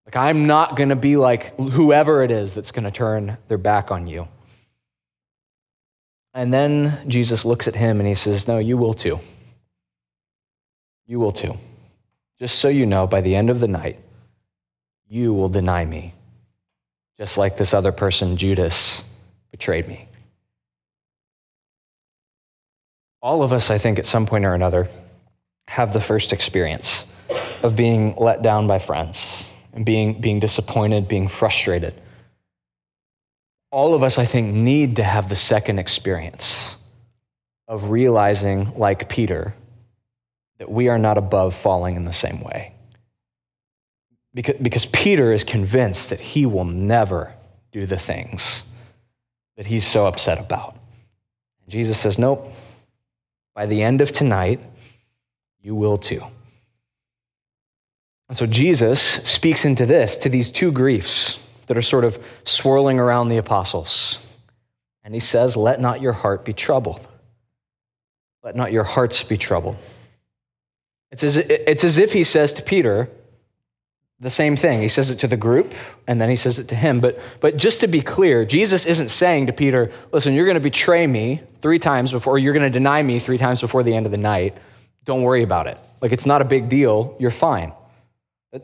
Like, 0.05 0.17
I'm 0.17 0.47
not 0.47 0.77
going 0.77 0.91
to 0.91 0.97
be 0.97 1.17
like 1.17 1.59
whoever 1.59 2.23
it 2.23 2.31
is 2.31 2.55
that's 2.55 2.71
going 2.71 2.85
to 2.85 2.91
turn 2.91 3.39
their 3.49 3.59
back 3.59 3.91
on 3.91 4.07
you. 4.07 4.29
And 6.35 6.53
then 6.53 7.09
Jesus 7.09 7.47
looks 7.47 7.67
at 7.67 7.75
him 7.75 7.99
and 7.99 8.07
he 8.07 8.15
says, 8.15 8.47
No, 8.47 8.59
you 8.59 8.77
will 8.77 8.93
too. 8.93 9.21
You 11.07 11.19
will 11.19 11.33
too. 11.33 11.55
Just 12.39 12.59
so 12.59 12.69
you 12.69 12.85
know, 12.85 13.07
by 13.07 13.23
the 13.23 13.35
end 13.35 13.49
of 13.49 13.59
the 13.59 13.69
night, 13.69 13.99
you 15.09 15.33
will 15.33 15.49
deny 15.49 15.83
me 15.87 16.13
just 17.19 17.39
like 17.39 17.57
this 17.57 17.73
other 17.73 17.93
person, 17.93 18.37
Judas, 18.37 19.05
betrayed 19.51 19.89
me. 19.89 20.09
All 23.23 23.43
of 23.43 23.53
us, 23.53 23.71
I 23.71 23.79
think, 23.79 23.99
at 23.99 24.07
some 24.07 24.27
point 24.27 24.45
or 24.45 24.55
another, 24.55 24.89
have 25.69 25.93
the 25.93 26.01
first 26.01 26.33
experience 26.33 27.07
of 27.63 27.75
being 27.75 28.15
let 28.17 28.43
down 28.43 28.67
by 28.67 28.79
friends 28.79 29.45
and 29.73 29.85
being, 29.85 30.21
being 30.21 30.41
disappointed, 30.41 31.09
being 31.09 31.27
frustrated. 31.29 31.95
All 33.73 33.95
of 33.95 34.03
us, 34.03 34.19
I 34.19 34.25
think, 34.25 34.55
need 34.55 34.97
to 34.97 35.03
have 35.03 35.29
the 35.29 35.37
second 35.37 35.79
experience 35.79 36.77
of 37.67 37.91
realizing, 37.91 38.79
like 38.79 39.09
Peter, 39.09 39.55
that 40.59 40.71
we 40.71 40.89
are 40.89 40.99
not 40.99 41.19
above 41.19 41.55
falling 41.55 41.97
in 41.97 42.05
the 42.05 42.13
same 42.13 42.41
way. 42.43 42.76
Because, 44.37 44.57
because 44.61 44.85
Peter 44.85 45.33
is 45.33 45.45
convinced 45.45 46.11
that 46.11 46.21
he 46.21 46.45
will 46.45 46.67
never 46.67 47.33
do 47.73 47.87
the 47.87 47.99
things 47.99 48.65
that 49.57 49.65
he's 49.65 49.87
so 49.87 50.07
upset 50.07 50.39
about. 50.39 50.77
And 51.63 51.71
Jesus 51.71 51.99
says, 51.99 52.19
Nope, 52.19 52.53
by 53.55 53.65
the 53.65 53.83
end 53.83 54.03
of 54.03 54.13
tonight, 54.13 54.61
you 55.63 55.75
will 55.75 55.97
too. 55.97 56.23
And 58.29 58.37
so 58.37 58.45
Jesus 58.45 59.01
speaks 59.01 59.65
into 59.65 59.87
this, 59.87 60.19
to 60.19 60.29
these 60.29 60.51
two 60.51 60.71
griefs 60.71 61.43
that 61.67 61.79
are 61.79 61.83
sort 61.83 62.05
of 62.05 62.23
swirling 62.45 63.01
around 63.01 63.31
the 63.31 63.39
apostles. 63.39 64.19
And 65.03 65.15
he 65.15 65.21
says, 65.21 65.57
Let 65.57 65.81
not 65.81 66.03
your 66.03 66.13
heart 66.13 66.45
be 66.45 66.53
troubled. 66.53 67.01
Let 68.43 68.55
not 68.55 68.71
your 68.71 68.85
hearts 68.85 69.25
be 69.25 69.39
troubled. 69.39 69.79
It's 71.11 71.23
as, 71.23 71.39
it's 71.39 71.85
as 71.85 71.97
if 71.97 72.13
he 72.13 72.23
says 72.23 72.53
to 72.53 72.63
Peter, 72.63 73.09
the 74.19 74.31
same 74.31 74.57
thing. 74.57 74.81
He 74.81 74.89
says 74.89 75.11
it 75.11 75.19
to 75.21 75.27
the 75.27 75.37
group 75.37 75.75
and 76.07 76.21
then 76.21 76.31
he 76.31 76.37
says 76.37 76.59
it 76.59 76.69
to 76.69 76.75
him. 76.75 77.01
But, 77.01 77.19
but 77.41 77.57
just 77.57 77.81
to 77.81 77.87
be 77.87 78.01
clear, 78.01 78.45
Jesus 78.45 78.87
isn't 78.87 79.11
saying 79.11 79.47
to 79.47 79.53
Peter, 79.53 79.91
listen, 80.13 80.33
you're 80.33 80.47
going 80.47 80.55
to 80.57 80.61
betray 80.61 81.07
me 81.07 81.43
three 81.61 81.79
times 81.79 82.13
before, 82.13 82.39
you're 82.39 82.55
going 82.55 82.63
to 82.63 82.71
deny 82.71 83.03
me 83.03 83.19
three 83.19 83.39
times 83.39 83.61
before 83.61 83.83
the 83.83 83.95
end 83.95 84.07
of 84.07 84.13
the 84.13 84.19
night. 84.19 84.57
Don't 85.05 85.23
worry 85.23 85.43
about 85.43 85.67
it. 85.67 85.79
Like, 86.01 86.13
it's 86.13 86.27
not 86.27 86.43
a 86.43 86.45
big 86.45 86.69
deal. 86.69 87.17
You're 87.19 87.31
fine. 87.31 87.73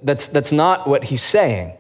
That's, 0.03 0.27
that's 0.29 0.53
not 0.53 0.87
what 0.87 1.05
he's 1.05 1.23
saying 1.23 1.77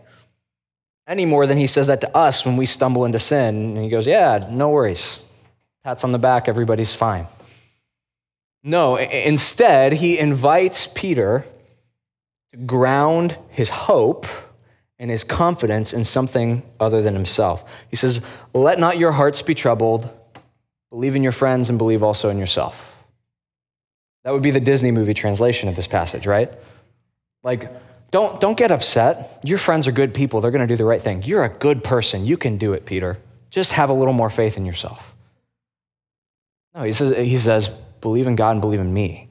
any 1.07 1.25
more 1.25 1.47
than 1.47 1.59
he 1.59 1.67
says 1.67 1.88
that 1.88 2.00
to 2.02 2.17
us 2.17 2.45
when 2.45 2.57
we 2.57 2.67
stumble 2.67 3.05
into 3.05 3.19
sin. 3.19 3.76
And 3.76 3.85
he 3.85 3.88
goes, 3.88 4.07
yeah, 4.07 4.47
no 4.50 4.71
worries. 4.71 5.19
Pats 5.83 6.05
on 6.05 6.12
the 6.12 6.19
back, 6.19 6.49
everybody's 6.49 6.95
fine. 6.95 7.26
No, 8.62 8.97
instead, 8.97 9.93
he 9.95 10.19
invites 10.19 10.87
Peter 10.87 11.45
to 12.52 12.59
ground 12.59 13.37
his 13.49 13.71
hope 13.71 14.26
and 14.99 15.11
his 15.11 15.25
confidence 15.25 15.92
in 15.92 16.04
something 16.04 16.62
other 16.78 17.02
than 17.02 17.14
himself. 17.14 17.64
He 17.88 17.97
says, 17.97 18.25
Let 18.54 18.78
not 18.78 18.99
your 18.99 19.12
hearts 19.12 19.42
be 19.42 19.54
troubled. 19.54 20.09
Believe 20.90 21.16
in 21.16 21.23
your 21.23 21.32
friends 21.32 21.71
and 21.71 21.78
believe 21.78 22.02
also 22.02 22.28
in 22.28 22.38
yourself. 22.38 22.88
That 24.25 24.32
would 24.32 24.42
be 24.42 24.50
the 24.50 24.61
Disney 24.61 24.90
movie 24.90 25.14
translation 25.14 25.68
of 25.68 25.75
this 25.75 25.87
passage, 25.87 26.26
right? 26.26 26.52
Like, 27.42 27.71
don't, 28.12 28.40
don't 28.40 28.56
get 28.56 28.71
upset. 28.71 29.40
Your 29.42 29.59
friends 29.59 29.88
are 29.88 29.92
good 29.92 30.14
people. 30.14 30.40
They're 30.40 30.50
going 30.50 30.66
to 30.66 30.73
do 30.73 30.76
the 30.76 30.85
right 30.85 31.00
thing. 31.00 31.23
You're 31.23 31.44
a 31.44 31.49
good 31.49 31.82
person. 31.82 32.26
You 32.26 32.37
can 32.37 32.59
do 32.59 32.75
it, 32.75 32.85
Peter. 32.85 33.18
Just 33.50 33.73
have 33.73 33.90
a 33.90 33.94
little 33.94 34.12
more 34.12 34.30
faith 34.30 34.56
in 34.56 34.66
yourself. 34.66 35.14
No, 36.75 36.82
he 36.85 36.92
says, 36.92 37.16
he 37.16 37.38
says 37.38 37.68
believe 38.00 38.26
in 38.26 38.37
God 38.37 38.52
and 38.52 38.61
believe 38.61 38.80
in 38.80 38.92
me. 38.92 39.28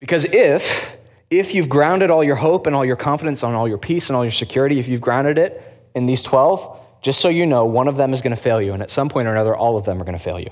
Because 0.00 0.24
if 0.24 0.95
if 1.30 1.54
you've 1.54 1.68
grounded 1.68 2.10
all 2.10 2.22
your 2.22 2.36
hope 2.36 2.66
and 2.66 2.76
all 2.76 2.84
your 2.84 2.96
confidence 2.96 3.42
on 3.42 3.54
all 3.54 3.66
your 3.66 3.78
peace 3.78 4.08
and 4.08 4.16
all 4.16 4.24
your 4.24 4.32
security, 4.32 4.78
if 4.78 4.88
you've 4.88 5.00
grounded 5.00 5.38
it 5.38 5.88
in 5.94 6.06
these 6.06 6.22
12, 6.22 6.78
just 7.02 7.20
so 7.20 7.28
you 7.28 7.46
know, 7.46 7.64
one 7.64 7.88
of 7.88 7.96
them 7.96 8.12
is 8.12 8.22
going 8.22 8.34
to 8.34 8.40
fail 8.40 8.60
you. 8.60 8.72
And 8.72 8.82
at 8.82 8.90
some 8.90 9.08
point 9.08 9.28
or 9.28 9.32
another, 9.32 9.56
all 9.56 9.76
of 9.76 9.84
them 9.84 10.00
are 10.00 10.04
going 10.04 10.16
to 10.16 10.22
fail 10.22 10.38
you. 10.38 10.50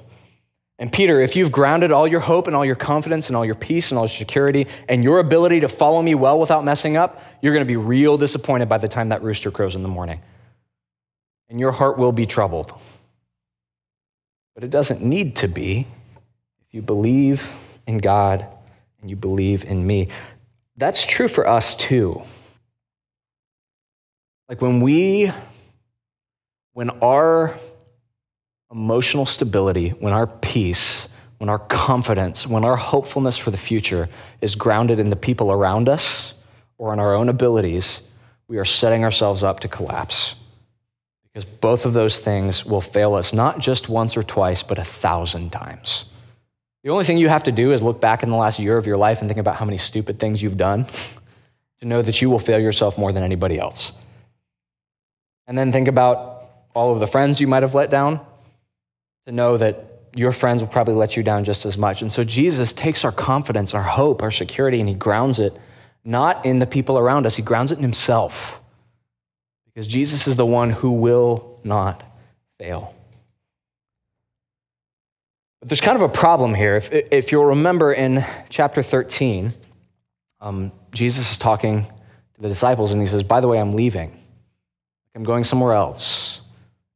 And 0.78 0.92
Peter, 0.92 1.20
if 1.20 1.36
you've 1.36 1.52
grounded 1.52 1.92
all 1.92 2.08
your 2.08 2.20
hope 2.20 2.48
and 2.48 2.56
all 2.56 2.64
your 2.64 2.74
confidence 2.74 3.28
and 3.28 3.36
all 3.36 3.44
your 3.44 3.54
peace 3.54 3.92
and 3.92 3.98
all 3.98 4.04
your 4.04 4.08
security 4.08 4.66
and 4.88 5.04
your 5.04 5.20
ability 5.20 5.60
to 5.60 5.68
follow 5.68 6.02
me 6.02 6.16
well 6.16 6.40
without 6.40 6.64
messing 6.64 6.96
up, 6.96 7.22
you're 7.40 7.52
going 7.52 7.64
to 7.64 7.68
be 7.68 7.76
real 7.76 8.18
disappointed 8.18 8.68
by 8.68 8.78
the 8.78 8.88
time 8.88 9.10
that 9.10 9.22
rooster 9.22 9.52
crows 9.52 9.76
in 9.76 9.82
the 9.82 9.88
morning. 9.88 10.20
And 11.48 11.60
your 11.60 11.70
heart 11.70 11.96
will 11.96 12.10
be 12.10 12.26
troubled. 12.26 12.72
But 14.54 14.64
it 14.64 14.70
doesn't 14.70 15.00
need 15.00 15.36
to 15.36 15.48
be 15.48 15.86
if 16.60 16.74
you 16.74 16.82
believe 16.82 17.48
in 17.86 17.98
God 17.98 18.44
and 19.00 19.10
you 19.10 19.16
believe 19.16 19.64
in 19.64 19.86
me. 19.86 20.08
That's 20.76 21.06
true 21.06 21.28
for 21.28 21.46
us 21.46 21.76
too. 21.76 22.22
Like 24.48 24.60
when 24.60 24.80
we, 24.80 25.32
when 26.72 26.90
our 26.90 27.54
emotional 28.70 29.24
stability, 29.24 29.90
when 29.90 30.12
our 30.12 30.26
peace, 30.26 31.08
when 31.38 31.48
our 31.48 31.58
confidence, 31.58 32.46
when 32.46 32.64
our 32.64 32.76
hopefulness 32.76 33.38
for 33.38 33.50
the 33.50 33.56
future 33.56 34.08
is 34.40 34.54
grounded 34.54 34.98
in 34.98 35.10
the 35.10 35.16
people 35.16 35.52
around 35.52 35.88
us 35.88 36.34
or 36.76 36.92
in 36.92 36.98
our 36.98 37.14
own 37.14 37.28
abilities, 37.28 38.02
we 38.48 38.58
are 38.58 38.64
setting 38.64 39.04
ourselves 39.04 39.42
up 39.42 39.60
to 39.60 39.68
collapse. 39.68 40.34
Because 41.22 41.44
both 41.44 41.86
of 41.86 41.92
those 41.92 42.18
things 42.18 42.64
will 42.64 42.80
fail 42.80 43.14
us 43.14 43.32
not 43.32 43.58
just 43.58 43.88
once 43.88 44.16
or 44.16 44.22
twice, 44.22 44.62
but 44.62 44.78
a 44.78 44.84
thousand 44.84 45.50
times. 45.50 46.04
The 46.84 46.90
only 46.90 47.04
thing 47.04 47.16
you 47.16 47.30
have 47.30 47.44
to 47.44 47.52
do 47.52 47.72
is 47.72 47.82
look 47.82 47.98
back 47.98 48.22
in 48.22 48.28
the 48.28 48.36
last 48.36 48.58
year 48.58 48.76
of 48.76 48.86
your 48.86 48.98
life 48.98 49.20
and 49.20 49.28
think 49.28 49.40
about 49.40 49.56
how 49.56 49.64
many 49.64 49.78
stupid 49.78 50.20
things 50.20 50.42
you've 50.42 50.58
done 50.58 50.84
to 51.80 51.86
know 51.86 52.02
that 52.02 52.20
you 52.20 52.28
will 52.28 52.38
fail 52.38 52.60
yourself 52.60 52.98
more 52.98 53.10
than 53.10 53.22
anybody 53.22 53.58
else. 53.58 53.92
And 55.46 55.56
then 55.56 55.72
think 55.72 55.88
about 55.88 56.42
all 56.74 56.92
of 56.92 57.00
the 57.00 57.06
friends 57.06 57.40
you 57.40 57.46
might 57.46 57.62
have 57.62 57.74
let 57.74 57.90
down 57.90 58.24
to 59.26 59.32
know 59.32 59.56
that 59.56 59.92
your 60.14 60.30
friends 60.30 60.60
will 60.60 60.68
probably 60.68 60.94
let 60.94 61.16
you 61.16 61.22
down 61.22 61.44
just 61.44 61.64
as 61.64 61.78
much. 61.78 62.02
And 62.02 62.12
so 62.12 62.22
Jesus 62.22 62.74
takes 62.74 63.02
our 63.02 63.12
confidence, 63.12 63.72
our 63.72 63.82
hope, 63.82 64.22
our 64.22 64.30
security, 64.30 64.78
and 64.78 64.88
he 64.88 64.94
grounds 64.94 65.38
it 65.38 65.58
not 66.04 66.44
in 66.44 66.58
the 66.58 66.66
people 66.66 66.98
around 66.98 67.24
us, 67.24 67.34
he 67.34 67.42
grounds 67.42 67.72
it 67.72 67.78
in 67.78 67.82
himself. 67.82 68.60
Because 69.64 69.86
Jesus 69.86 70.26
is 70.26 70.36
the 70.36 70.44
one 70.44 70.68
who 70.68 70.92
will 70.92 71.58
not 71.64 72.02
fail. 72.58 72.94
But 75.64 75.70
there's 75.70 75.80
kind 75.80 75.96
of 75.96 76.02
a 76.02 76.10
problem 76.10 76.52
here. 76.52 76.76
If, 76.76 76.92
if 76.92 77.32
you'll 77.32 77.46
remember 77.46 77.90
in 77.90 78.22
chapter 78.50 78.82
13, 78.82 79.50
um, 80.42 80.70
Jesus 80.92 81.32
is 81.32 81.38
talking 81.38 81.84
to 81.84 82.42
the 82.42 82.48
disciples 82.48 82.92
and 82.92 83.00
he 83.00 83.08
says, 83.08 83.22
By 83.22 83.40
the 83.40 83.48
way, 83.48 83.58
I'm 83.58 83.70
leaving. 83.70 84.14
I'm 85.14 85.24
going 85.24 85.42
somewhere 85.42 85.72
else, 85.72 86.42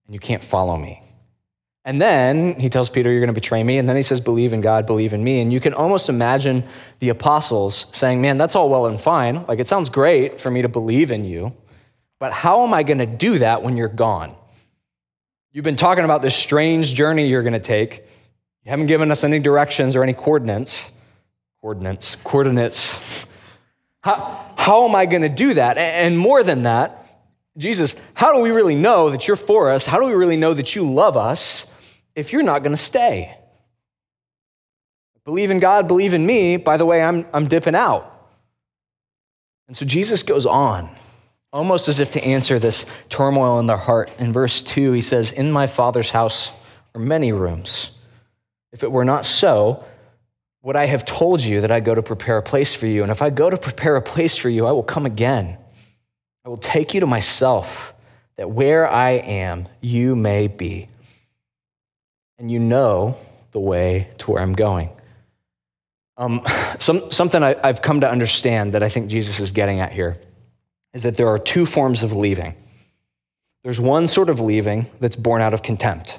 and 0.05 0.13
you 0.13 0.21
can't 0.21 0.45
follow 0.45 0.77
me. 0.77 1.03
And 1.87 1.99
then 1.99 2.61
he 2.61 2.69
tells 2.69 2.91
Peter, 2.91 3.11
You're 3.11 3.21
going 3.21 3.29
to 3.29 3.33
betray 3.33 3.63
me. 3.63 3.79
And 3.79 3.89
then 3.89 3.97
he 3.97 4.03
says, 4.03 4.21
Believe 4.21 4.53
in 4.53 4.61
God, 4.61 4.85
believe 4.85 5.15
in 5.15 5.25
me. 5.25 5.41
And 5.41 5.51
you 5.51 5.61
can 5.61 5.73
almost 5.73 6.11
imagine 6.11 6.63
the 6.99 7.09
apostles 7.09 7.87
saying, 7.93 8.21
Man, 8.21 8.37
that's 8.37 8.55
all 8.55 8.69
well 8.69 8.85
and 8.85 9.01
fine. 9.01 9.47
Like, 9.47 9.61
it 9.61 9.67
sounds 9.67 9.89
great 9.89 10.43
for 10.43 10.51
me 10.51 10.61
to 10.61 10.69
believe 10.69 11.11
in 11.11 11.25
you, 11.25 11.57
but 12.19 12.35
how 12.35 12.65
am 12.65 12.75
I 12.75 12.83
going 12.83 12.99
to 12.99 13.07
do 13.07 13.39
that 13.39 13.63
when 13.63 13.79
you're 13.79 13.89
gone? 13.89 14.37
You've 15.53 15.65
been 15.65 15.77
talking 15.77 16.05
about 16.05 16.21
this 16.21 16.37
strange 16.37 16.93
journey 16.93 17.29
you're 17.29 17.43
going 17.43 17.55
to 17.55 17.61
take. 17.61 18.05
You 18.65 18.71
haven't 18.71 18.87
given 18.87 19.11
us 19.11 19.25
any 19.25 19.39
directions 19.39 19.97
or 19.97 20.03
any 20.03 20.15
coordinates. 20.15 20.93
Coordinates, 21.61 22.17
coordinates. 22.17 23.27
How, 24.03 24.53
how 24.57 24.89
am 24.89 24.95
I 24.95 25.07
going 25.07 25.23
to 25.23 25.29
do 25.29 25.55
that? 25.55 25.79
And 25.79 26.19
more 26.19 26.43
than 26.43 26.63
that, 26.63 27.07
Jesus, 27.57 27.97
how 28.15 28.33
do 28.33 28.41
we 28.41 28.51
really 28.51 28.77
know 28.77 29.11
that 29.11 29.27
you're 29.27 29.37
for 29.37 29.71
us? 29.71 29.85
How 29.85 29.99
do 29.99 30.07
we 30.07 30.13
really 30.13 30.37
know 30.37 30.55
that 30.55 30.77
you 30.77 30.89
love 30.89 31.17
us 31.17 31.73
if 32.15 32.33
you're 32.33 32.43
not 32.43 32.63
going 32.63 32.73
to 32.73 32.77
stay? 32.77 33.37
Believe 35.25 35.51
in 35.51 35.61
God, 35.61 35.89
believe 35.89 36.15
in 36.15 36.25
me. 36.25 36.57
By 36.57 36.77
the 36.79 36.87
way, 36.87 37.03
I'm, 37.03 37.27
I'm 37.35 37.49
dipping 37.49 37.75
out. 37.75 38.15
And 39.67 39.77
so 39.77 39.85
Jesus 39.85 40.23
goes 40.23 40.47
on, 40.47 40.89
almost 41.53 41.89
as 41.89 41.99
if 41.99 42.13
to 42.13 42.25
answer 42.25 42.59
this 42.59 42.87
turmoil 43.11 43.59
in 43.59 43.67
their 43.67 43.77
heart. 43.77 44.15
In 44.19 44.33
verse 44.33 44.63
2, 44.63 44.93
he 44.93 45.03
says, 45.03 45.33
In 45.33 45.53
my 45.53 45.67
Father's 45.67 46.11
house 46.11 46.51
are 46.95 47.01
many 47.01 47.33
rooms. 47.33 47.91
If 48.73 48.83
it 48.83 48.93
were 48.93 49.05
not 49.05 49.25
so, 49.25 49.85
would 50.63 50.77
I 50.77 50.87
have 50.87 51.05
told 51.05 51.43
you 51.43 51.63
that 51.63 51.71
I 51.71 51.81
go 51.81 51.95
to 51.95 52.03
prepare 52.03 52.39
a 52.39 52.43
place 52.43 52.75
for 52.75 52.87
you? 52.87 53.03
And 53.03 53.11
if 53.11 53.23
I 53.23 53.31
go 53.31 53.49
to 53.49 53.57
prepare 53.57 53.97
a 53.97 54.03
place 54.03 54.37
for 54.37 54.49
you, 54.49 54.67
I 54.67 54.73
will 54.73 54.83
come 54.83 55.07
again. 55.07 55.57
I 56.45 56.49
will 56.49 56.57
take 56.57 56.95
you 56.95 57.01
to 57.01 57.07
myself, 57.07 57.95
that 58.37 58.51
where 58.51 58.89
I 58.89 59.11
am, 59.11 59.69
you 59.81 60.17
may 60.17 60.49
be. 60.49 60.89
And 62.39 62.51
you 62.51 62.59
know 62.59 63.17
the 63.53 63.61
way 63.61 64.09
to 64.19 64.31
where 64.31 64.43
I'm 64.43 64.53
going. 64.53 64.91
Um, 66.17 66.43
some, 66.79 67.11
something 67.13 67.43
I, 67.43 67.57
I've 67.63 67.81
come 67.81 68.01
to 68.01 68.11
understand 68.11 68.75
that 68.75 68.83
I 68.83 68.89
think 68.89 69.09
Jesus 69.09 69.41
is 69.41 69.53
getting 69.53 69.81
at 69.81 69.93
here 69.93 70.21
is 70.93 71.05
that 71.05 71.17
there 71.17 71.29
are 71.29 71.39
two 71.39 71.65
forms 71.67 72.03
of 72.03 72.13
leaving. 72.13 72.55
There's 73.63 73.81
one 73.81 74.07
sort 74.07 74.29
of 74.29 74.41
leaving 74.41 74.87
that's 75.01 75.17
born 75.17 75.43
out 75.43 75.55
of 75.55 75.63
contempt, 75.63 76.19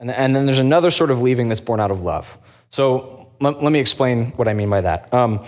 and, 0.00 0.10
and 0.10 0.34
then 0.34 0.46
there's 0.46 0.58
another 0.58 0.90
sort 0.90 1.10
of 1.10 1.20
leaving 1.20 1.48
that's 1.48 1.60
born 1.60 1.80
out 1.80 1.90
of 1.90 2.02
love. 2.02 2.36
So 2.70 3.30
let, 3.40 3.62
let 3.62 3.72
me 3.72 3.78
explain 3.78 4.32
what 4.32 4.48
I 4.48 4.54
mean 4.54 4.70
by 4.70 4.80
that. 4.82 5.12
Um, 5.12 5.44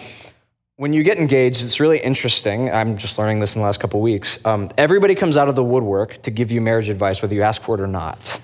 when 0.77 0.93
you 0.95 1.03
get 1.03 1.19
engaged, 1.19 1.63
it's 1.63 1.79
really 1.79 1.99
interesting. 1.99 2.71
I'm 2.71 2.97
just 2.97 3.19
learning 3.19 3.41
this 3.41 3.55
in 3.55 3.61
the 3.61 3.67
last 3.67 3.81
couple 3.81 4.01
weeks. 4.01 4.43
Um, 4.47 4.71
everybody 4.79 5.15
comes 5.15 5.37
out 5.37 5.49
of 5.49 5.55
the 5.55 5.63
woodwork 5.63 6.23
to 6.23 6.31
give 6.31 6.51
you 6.51 6.61
marriage 6.63 6.89
advice, 6.89 7.21
whether 7.21 7.35
you 7.35 7.43
ask 7.43 7.61
for 7.63 7.75
it 7.75 7.83
or 7.83 7.87
not, 7.87 8.41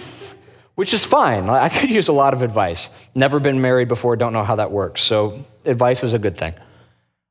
which 0.74 0.94
is 0.94 1.04
fine. 1.04 1.48
I 1.50 1.68
could 1.68 1.90
use 1.90 2.08
a 2.08 2.14
lot 2.14 2.32
of 2.32 2.42
advice. 2.42 2.88
Never 3.14 3.40
been 3.40 3.60
married 3.60 3.88
before, 3.88 4.16
don't 4.16 4.32
know 4.32 4.42
how 4.42 4.56
that 4.56 4.70
works. 4.70 5.02
So, 5.02 5.44
advice 5.66 6.02
is 6.02 6.14
a 6.14 6.18
good 6.18 6.38
thing. 6.38 6.54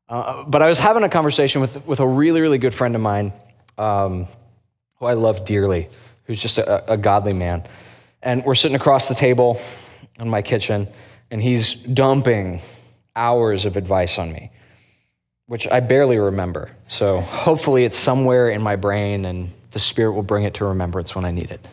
Uh, 0.08 0.44
but 0.44 0.62
I 0.62 0.68
was 0.68 0.78
having 0.78 1.02
a 1.02 1.10
conversation 1.10 1.60
with, 1.60 1.84
with 1.88 2.00
a 2.00 2.08
really, 2.08 2.40
really 2.40 2.60
good 2.60 2.74
friend 2.76 2.94
of 2.94 3.02
mine 3.02 3.34
um, 3.80 4.28
who 5.00 5.08
I 5.08 5.14
love 5.14 5.44
dearly, 5.44 5.90
who's 6.26 6.42
just 6.42 6.58
a, 6.58 6.92
a 6.92 6.98
godly 6.98 7.34
man. 7.34 7.64
And 8.22 8.44
we're 8.46 8.56
sitting 8.56 8.76
across 8.76 9.10
the 9.10 9.16
table 9.16 9.60
in 10.20 10.30
my 10.30 10.42
kitchen, 10.42 10.88
and 11.32 11.42
he's 11.42 11.74
dumping 11.74 12.62
hours 13.16 13.66
of 13.66 13.78
advice 13.78 14.18
on 14.18 14.32
me, 14.32 14.52
which 15.48 15.68
I 15.68 15.80
barely 15.80 16.18
remember. 16.18 16.72
So 16.88 17.22
hopefully 17.22 17.86
it's 17.86 17.98
somewhere 17.98 18.50
in 18.50 18.62
my 18.62 18.76
brain 18.76 19.26
and 19.26 19.52
the 19.72 19.80
Spirit 19.80 20.14
will 20.14 20.24
bring 20.24 20.44
it 20.44 20.54
to 20.56 20.66
remembrance 20.66 21.16
when 21.16 21.26
I 21.26 21.32
need 21.32 21.52
it. 21.52 21.66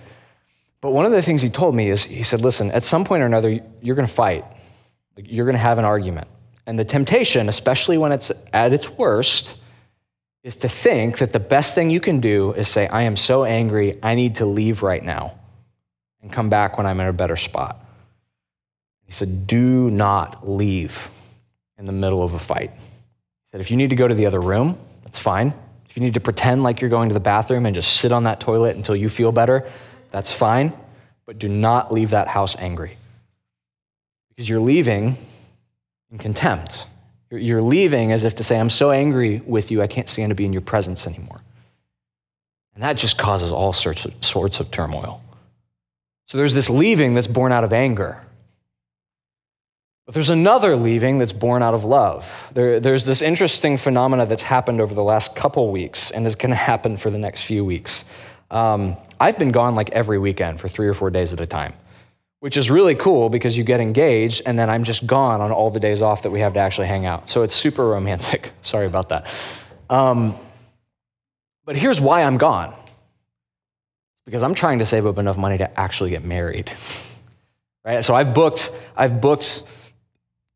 But 0.81 0.93
one 0.93 1.05
of 1.05 1.13
the 1.13 1.23
things 1.23 1.43
he 1.43 1.51
told 1.51 1.75
me 1.75 1.91
is 1.91 2.05
he 2.05 2.23
said, 2.23 2.41
listen, 2.41 2.71
at 2.73 2.85
some 2.85 3.05
point 3.05 3.23
or 3.23 3.27
another, 3.27 3.61
you're 3.83 3.97
going 3.97 4.09
to 4.09 4.13
fight. 4.13 4.45
You're 5.17 5.45
going 5.45 5.55
to 5.55 5.59
have 5.59 5.79
an 5.79 5.85
argument. 5.85 6.29
And 6.67 6.79
the 6.79 6.85
temptation, 6.85 7.49
especially 7.49 7.99
when 7.99 8.13
it's 8.13 8.33
at 8.53 8.73
its 8.73 8.89
worst, 8.89 9.55
is 10.43 10.57
to 10.57 10.69
think 10.69 11.19
that 11.19 11.33
the 11.33 11.41
best 11.41 11.75
thing 11.75 11.91
you 11.91 12.01
can 12.01 12.21
do 12.21 12.53
is 12.53 12.69
say, 12.69 12.89
I 12.89 13.03
am 13.03 13.17
so 13.17 13.45
angry, 13.45 13.97
I 14.03 14.15
need 14.15 14.37
to 14.37 14.47
leave 14.47 14.83
right 14.83 15.05
now 15.05 15.39
and 16.23 16.33
come 16.33 16.49
back 16.49 16.77
when 16.77 16.87
I'm 16.87 17.01
in 17.01 17.07
a 17.07 17.13
better 17.13 17.37
spot. 17.37 17.85
He 19.05 19.13
said, 19.13 19.47
Do 19.47 19.91
not 19.91 20.49
leave 20.49 21.11
in 21.79 21.87
the 21.87 21.93
middle 21.93 22.23
of 22.23 22.35
a 22.35 22.39
fight. 22.39 22.71
He 22.77 23.51
said, 23.51 23.61
if 23.61 23.71
you 23.71 23.77
need 23.77 23.91
to 23.91 23.97
go 23.97 24.07
to 24.07 24.15
the 24.15 24.27
other 24.27 24.41
room, 24.41 24.79
that's 25.03 25.19
fine. 25.19 25.53
If 25.89 25.97
you 25.97 26.03
need 26.03 26.15
to 26.15 26.21
pretend 26.21 26.63
like 26.63 26.81
you're 26.81 26.91
going 26.91 27.09
to 27.09 27.15
the 27.15 27.21
bathroom 27.21 27.67
and 27.67 27.75
just 27.75 27.97
sit 27.97 28.13
on 28.13 28.25
that 28.25 28.39
toilet 28.39 28.77
until 28.77 28.95
you 28.95 29.09
feel 29.09 29.33
better, 29.33 29.69
that's 30.11 30.31
fine. 30.31 30.73
But 31.27 31.39
do 31.39 31.49
not 31.49 31.93
leave 31.93 32.11
that 32.11 32.29
house 32.29 32.55
angry. 32.57 32.97
Because 34.29 34.49
you're 34.49 34.61
leaving 34.61 35.17
in 36.13 36.19
contempt. 36.19 36.87
You're 37.31 37.63
leaving 37.63 38.13
as 38.13 38.25
if 38.25 38.37
to 38.37 38.45
say, 38.45 38.59
I'm 38.59 38.71
so 38.71 38.91
angry 38.91 39.41
with 39.47 39.71
you, 39.71 39.83
I 39.83 39.87
can't 39.87 40.09
stand 40.09 40.31
to 40.31 40.35
be 40.35 40.45
in 40.45 40.53
your 40.53 40.63
presence 40.63 41.07
anymore. 41.07 41.41
And 42.75 42.83
that 42.83 42.97
just 42.97 43.19
causes 43.19 43.53
all 43.53 43.73
sorts 43.73 44.05
of, 44.05 44.13
sorts 44.25 44.61
of 44.61 44.71
turmoil. 44.71 45.23
So 46.27 46.39
there's 46.39 46.55
this 46.55 46.71
leaving 46.71 47.15
that's 47.15 47.27
born 47.27 47.53
out 47.53 47.65
of 47.65 47.73
anger. 47.73 48.23
But 50.07 50.15
there's 50.15 50.31
another 50.31 50.75
leaving 50.75 51.19
that's 51.19 51.33
born 51.33 51.63
out 51.63 51.75
of 51.75 51.85
love. 51.85 52.51
There, 52.53 52.81
there's 52.81 53.05
this 53.05 53.23
interesting 53.23 53.77
phenomena 53.77 54.27
that's 54.27 54.43
happened 54.43 54.81
over 54.81 54.93
the 54.93 55.05
last 55.05 55.37
couple 55.37 55.71
weeks 55.71 56.11
and 56.11 56.27
is 56.27 56.35
going 56.35 56.51
to 56.57 56.57
happen 56.57 56.97
for 56.97 57.11
the 57.11 57.19
next 57.19 57.45
few 57.45 57.65
weeks. 57.65 58.05
Um, 58.51 58.97
I've 59.21 59.39
been 59.39 59.53
gone 59.53 59.75
like 59.77 59.91
every 59.91 60.19
weekend 60.19 60.61
for 60.61 60.69
three 60.69 60.89
or 60.89 60.95
four 60.95 61.11
days 61.11 61.33
at 61.33 61.41
a 61.41 61.47
time, 61.47 61.75
which 62.41 62.57
is 62.57 62.71
really 62.71 62.95
cool 62.95 63.29
because 63.29 63.57
you 63.57 63.65
get 63.65 63.81
engaged 63.81 64.43
and 64.47 64.59
then 64.59 64.69
I'm 64.69 64.85
just 64.85 65.07
gone 65.07 65.41
on 65.41 65.53
all 65.53 65.71
the 65.71 65.81
days 65.81 66.03
off 66.03 66.23
that 66.23 66.31
we 66.31 66.41
have 66.41 66.55
to 66.55 66.61
actually 66.61 66.89
hang 66.89 67.07
out. 67.07 67.29
So 67.31 67.43
it's 67.43 67.55
super 67.55 67.87
romantic. 67.87 68.53
Sorry 68.63 68.87
about 68.87 69.11
that. 69.11 69.27
Um, 69.89 70.35
but 71.65 71.77
here's 71.77 72.01
why 72.01 72.23
I'm 72.23 72.39
gone 72.39 72.75
because 74.25 74.43
I'm 74.43 74.55
trying 74.55 74.79
to 74.79 74.87
save 74.87 75.07
up 75.07 75.19
enough 75.19 75.37
money 75.37 75.59
to 75.59 75.79
actually 75.81 76.11
get 76.11 76.25
married. 76.25 76.73
right? 77.85 78.05
So 78.05 78.15
I've 78.15 78.35
booked, 78.35 78.73
I've 78.97 79.21
booked 79.21 79.63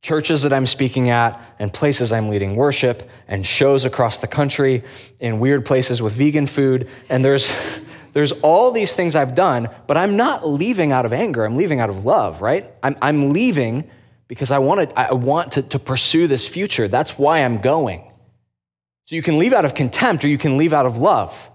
churches 0.01 0.43
that 0.43 0.53
I'm 0.53 0.67
speaking 0.67 1.11
at 1.11 1.41
and 1.59 1.73
places 1.73 2.13
I'm 2.13 2.29
leading 2.29 2.57
worship 2.57 3.11
and 3.27 3.45
shows 3.45 3.85
across 3.85 4.19
the 4.19 4.27
country 4.27 4.85
in 5.19 5.39
weird 5.39 5.65
places 5.65 6.01
with 6.01 6.13
vegan 6.13 6.47
food. 6.47 6.89
And 7.09 7.25
there's, 7.25 7.53
there's 8.15 8.33
all 8.33 8.71
these 8.71 8.95
things 8.95 9.17
I've 9.17 9.35
done, 9.35 9.69
but 9.87 9.97
I'm 9.97 10.17
not 10.17 10.49
leaving 10.49 10.93
out 10.93 11.05
of 11.05 11.13
anger. 11.13 11.45
I'm 11.45 11.57
leaving 11.57 11.81
out 11.81 11.91
of 11.91 12.05
love, 12.05 12.41
right? 12.41 12.71
I'm, 12.83 12.97
I'm 13.03 13.33
leaving 13.33 13.91
because 14.29 14.51
I, 14.51 14.59
I 14.59 15.13
want 15.13 15.53
to, 15.53 15.63
to 15.63 15.79
pursue 15.79 16.27
this 16.27 16.47
future. 16.47 16.89
That's 16.89 17.19
why 17.19 17.41
I'm 17.41 17.61
going. 17.61 18.11
So 19.07 19.17
you 19.17 19.23
can 19.23 19.39
leave 19.39 19.53
out 19.53 19.65
of 19.65 19.75
contempt 19.75 20.25
or 20.25 20.29
you 20.29 20.39
can 20.39 20.57
leave 20.57 20.73
out 20.73 20.87
of 20.87 20.97
love. 20.97 21.51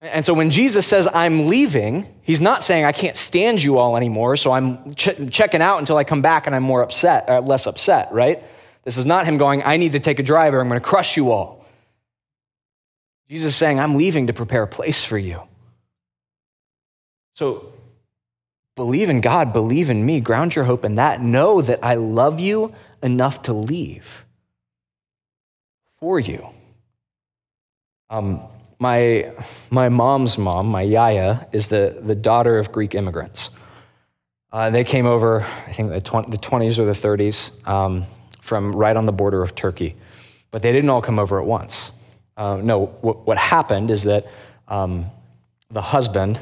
And 0.00 0.24
so 0.24 0.34
when 0.34 0.50
Jesus 0.50 0.86
says, 0.86 1.08
I'm 1.12 1.46
leaving, 1.46 2.06
he's 2.22 2.40
not 2.40 2.62
saying, 2.62 2.84
I 2.84 2.92
can't 2.92 3.16
stand 3.16 3.62
you 3.62 3.78
all 3.78 3.96
anymore, 3.96 4.36
so 4.36 4.52
I'm 4.52 4.94
ch- 4.94 5.30
checking 5.30 5.60
out 5.62 5.78
until 5.78 5.96
I 5.96 6.04
come 6.04 6.22
back 6.22 6.46
and 6.46 6.54
I'm 6.54 6.62
more 6.62 6.82
upset, 6.82 7.28
uh, 7.28 7.40
less 7.40 7.66
upset, 7.66 8.12
right? 8.12 8.44
This 8.84 8.96
is 8.96 9.06
not 9.06 9.26
him 9.26 9.38
going, 9.38 9.62
I 9.64 9.76
need 9.76 9.92
to 9.92 10.00
take 10.00 10.20
a 10.20 10.22
driver, 10.22 10.60
I'm 10.60 10.68
going 10.68 10.80
to 10.80 10.86
crush 10.86 11.16
you 11.16 11.32
all. 11.32 11.57
Jesus 13.28 13.48
is 13.48 13.56
saying, 13.56 13.78
I'm 13.78 13.96
leaving 13.96 14.28
to 14.28 14.32
prepare 14.32 14.62
a 14.62 14.68
place 14.68 15.04
for 15.04 15.18
you. 15.18 15.42
So 17.34 17.72
believe 18.74 19.10
in 19.10 19.20
God, 19.20 19.52
believe 19.52 19.90
in 19.90 20.04
me, 20.04 20.20
ground 20.20 20.54
your 20.54 20.64
hope 20.64 20.84
in 20.84 20.94
that. 20.96 21.20
Know 21.20 21.60
that 21.60 21.84
I 21.84 21.94
love 21.94 22.40
you 22.40 22.74
enough 23.02 23.42
to 23.42 23.52
leave 23.52 24.24
for 25.98 26.18
you. 26.18 26.48
Um, 28.10 28.42
my, 28.78 29.32
my 29.70 29.88
mom's 29.88 30.38
mom, 30.38 30.68
my 30.68 30.82
yaya, 30.82 31.46
is 31.52 31.68
the, 31.68 31.98
the 32.00 32.14
daughter 32.14 32.58
of 32.58 32.72
Greek 32.72 32.94
immigrants. 32.94 33.50
Uh, 34.50 34.70
they 34.70 34.84
came 34.84 35.04
over, 35.04 35.42
I 35.66 35.72
think, 35.72 35.90
the, 35.90 36.00
20, 36.00 36.30
the 36.30 36.38
20s 36.38 36.78
or 36.78 36.86
the 36.86 36.92
30s 36.92 37.68
um, 37.68 38.04
from 38.40 38.74
right 38.74 38.96
on 38.96 39.04
the 39.04 39.12
border 39.12 39.42
of 39.42 39.54
Turkey. 39.54 39.94
But 40.50 40.62
they 40.62 40.72
didn't 40.72 40.88
all 40.88 41.02
come 41.02 41.18
over 41.18 41.38
at 41.38 41.44
once. 41.44 41.92
Uh, 42.38 42.56
no, 42.56 42.86
what, 43.02 43.26
what, 43.26 43.36
happened 43.36 43.90
is 43.90 44.04
that 44.04 44.28
um, 44.68 45.04
the 45.70 45.82
husband 45.82 46.40